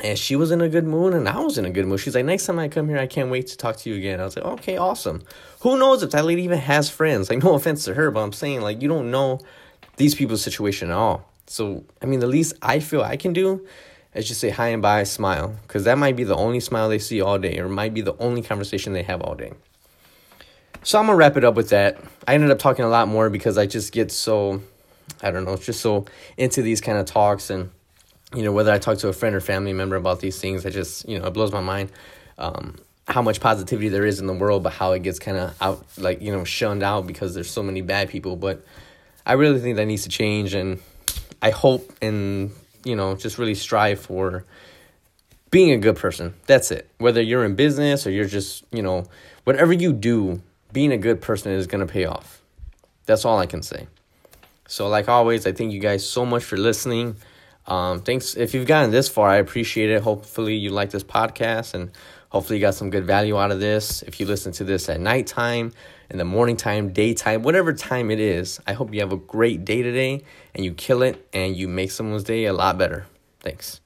And 0.03 0.19
she 0.19 0.35
was 0.35 0.51
in 0.51 0.61
a 0.61 0.69
good 0.69 0.87
mood, 0.87 1.13
and 1.13 1.29
I 1.29 1.39
was 1.41 1.59
in 1.59 1.65
a 1.67 1.71
good 1.71 1.87
mood. 1.87 2.01
She's 2.01 2.15
like, 2.15 2.25
Next 2.25 2.47
time 2.47 2.59
I 2.59 2.69
come 2.69 2.89
here, 2.89 2.99
I 2.99 3.07
can't 3.07 3.31
wait 3.31 3.49
to 3.49 3.57
talk 3.57 3.77
to 3.79 3.91
you 3.91 3.97
again. 3.97 4.21
I 4.21 4.25
was 4.25 4.37
like, 4.37 4.45
Okay, 4.45 4.77
awesome. 4.77 5.23
Who 5.61 5.79
knows 5.79 6.03
if 6.03 6.11
that 6.13 6.25
lady 6.25 6.43
even 6.43 6.59
has 6.59 6.89
friends? 6.89 7.29
Like, 7.29 7.43
no 7.43 7.55
offense 7.55 7.85
to 7.85 7.95
her, 7.95 8.11
but 8.11 8.21
I'm 8.21 8.33
saying, 8.33 8.63
like, 8.63 8.81
you 8.83 8.89
don't 8.89 9.11
know 9.11 9.41
these 9.97 10.15
people's 10.15 10.43
situation 10.43 10.91
at 10.91 10.97
all. 10.97 11.29
So, 11.47 11.85
I 12.01 12.07
mean, 12.07 12.21
the 12.21 12.27
least 12.27 12.55
I 12.63 12.81
feel 12.81 13.03
I 13.03 13.17
can 13.17 13.33
do 13.33 13.67
is 14.15 14.27
just 14.27 14.41
say 14.41 14.51
hi 14.51 14.69
and 14.69 14.81
bye, 14.81 15.05
smile, 15.05 15.57
because 15.63 15.85
that 15.85 15.99
might 15.99 16.17
be 16.17 16.25
the 16.25 16.37
only 16.37 16.61
smile 16.61 16.89
they 16.89 16.99
see 16.99 17.21
all 17.21 17.39
day, 17.39 17.59
or 17.59 17.69
might 17.69 17.95
be 17.95 18.01
the 18.01 18.17
only 18.19 18.43
conversation 18.43 18.93
they 18.93 19.03
have 19.03 19.21
all 19.21 19.35
day. 19.35 19.53
So 20.83 20.99
I'm 20.99 21.07
gonna 21.07 21.17
wrap 21.17 21.37
it 21.37 21.45
up 21.45 21.55
with 21.55 21.71
that. 21.71 21.99
I 22.27 22.35
ended 22.35 22.51
up 22.51 22.59
talking 22.59 22.85
a 22.85 22.89
lot 22.89 23.07
more 23.09 23.29
because 23.29 23.59
I 23.59 23.67
just 23.67 23.93
get 23.93 24.11
so, 24.11 24.63
I 25.23 25.31
don't 25.31 25.45
know, 25.45 25.57
just 25.57 25.81
so 25.81 26.07
into 26.39 26.63
these 26.63 26.81
kind 26.81 26.99
of 26.99 27.05
talks, 27.05 27.51
and 27.51 27.71
you 28.35 28.43
know, 28.43 28.53
whether 28.53 28.73
I 28.73 28.79
talk 28.79 28.99
to 28.99 29.09
a 29.09 29.13
friend 29.13 29.35
or 29.35 29.41
family 29.41 29.73
member 29.73 29.97
about 29.97 30.21
these 30.21 30.41
things, 30.41 30.65
I 30.65 30.71
just, 30.71 31.09
you 31.09 31.19
know, 31.19 31.27
it 31.27 31.33
blows 31.33 31.53
my 31.53 31.61
mind. 31.61 31.91
Um, 32.39 32.77
how 33.09 33.23
much 33.23 33.41
positivity 33.41 33.89
there 33.89 34.05
is 34.05 34.21
in 34.21 34.27
the 34.27 34.33
world, 34.33 34.63
but 34.63 34.73
how 34.73 34.93
it 34.93 35.03
gets 35.03 35.19
kind 35.19 35.37
of 35.37 35.55
out, 35.61 35.85
like, 35.99 36.23
you 36.23 36.33
know, 36.33 36.45
shunned 36.45 36.83
out 36.83 37.07
because 37.07 37.35
there's 37.35 37.51
so 37.51 37.63
many 37.63 37.81
bad 37.81 38.09
people. 38.09 38.37
But 38.37 38.65
I 39.27 39.33
really 39.33 39.61
think 39.61 39.77
that 39.77 39.87
needs 39.87 40.05
to 40.05 40.09
change. 40.09 40.55
And 40.55 40.81
I 41.43 41.51
hope 41.51 41.93
and, 42.01 42.53
you 42.85 42.95
know, 42.95 43.17
just 43.17 43.37
really 43.37 43.57
strive 43.57 44.01
for 44.01 44.45
being 45.51 45.73
a 45.73 45.79
good 45.79 45.97
person. 45.97 46.35
That's 46.47 46.71
it. 46.71 46.89
Whether 46.99 47.21
you're 47.21 47.45
in 47.45 47.57
business 47.57 48.07
or 48.07 48.11
you're 48.11 48.27
just, 48.27 48.65
you 48.71 48.83
know, 48.83 49.07
whatever 49.45 49.73
you 49.73 49.93
do, 49.93 50.41
being 50.73 50.93
a 50.93 50.99
good 50.99 51.21
person 51.21 51.51
is 51.53 51.67
going 51.67 51.85
to 51.85 51.93
pay 51.93 52.05
off. 52.05 52.41
That's 53.07 53.25
all 53.25 53.39
I 53.39 53.47
can 53.47 53.63
say. 53.63 53.89
So, 54.69 54.87
like 54.87 55.09
always, 55.09 55.47
I 55.49 55.53
thank 55.53 55.73
you 55.73 55.81
guys 55.81 56.09
so 56.09 56.25
much 56.25 56.45
for 56.45 56.57
listening. 56.57 57.17
Um, 57.67 58.01
thanks. 58.01 58.35
If 58.37 58.55
you've 58.55 58.67
gotten 58.67 58.91
this 58.91 59.09
far, 59.09 59.29
I 59.29 59.37
appreciate 59.37 59.91
it. 59.91 60.03
Hopefully, 60.03 60.57
you 60.57 60.71
like 60.71 60.91
this 60.91 61.05
podcast 61.05 61.75
and 61.75 61.91
hopefully, 62.31 62.59
you 62.59 62.61
got 62.61 62.75
some 62.75 62.91
good 62.91 63.05
value 63.05 63.39
out 63.39 63.51
of 63.51 63.61
this. 63.61 64.03
If 64.03 64.21
you 64.21 64.27
listen 64.27 64.53
to 64.53 64.65
this 64.65 64.89
at 64.89 65.01
nighttime, 65.01 65.73
in 66.11 66.19
the 66.19 66.25
morning 66.25 66.57
time, 66.57 66.93
daytime, 66.93 67.43
whatever 67.43 67.73
time 67.73 68.11
it 68.11 68.21
is, 68.21 68.61
I 68.67 68.73
hope 68.73 68.93
you 68.93 69.01
have 69.01 69.13
a 69.13 69.17
great 69.17 69.65
day 69.65 69.83
today 69.83 70.25
and 70.55 70.65
you 70.65 70.75
kill 70.75 71.03
it 71.03 71.29
and 71.33 71.57
you 71.57 71.69
make 71.69 71.93
someone's 71.93 72.25
day 72.25 72.47
a 72.47 72.53
lot 72.53 72.77
better. 72.77 73.07
Thanks. 73.41 73.81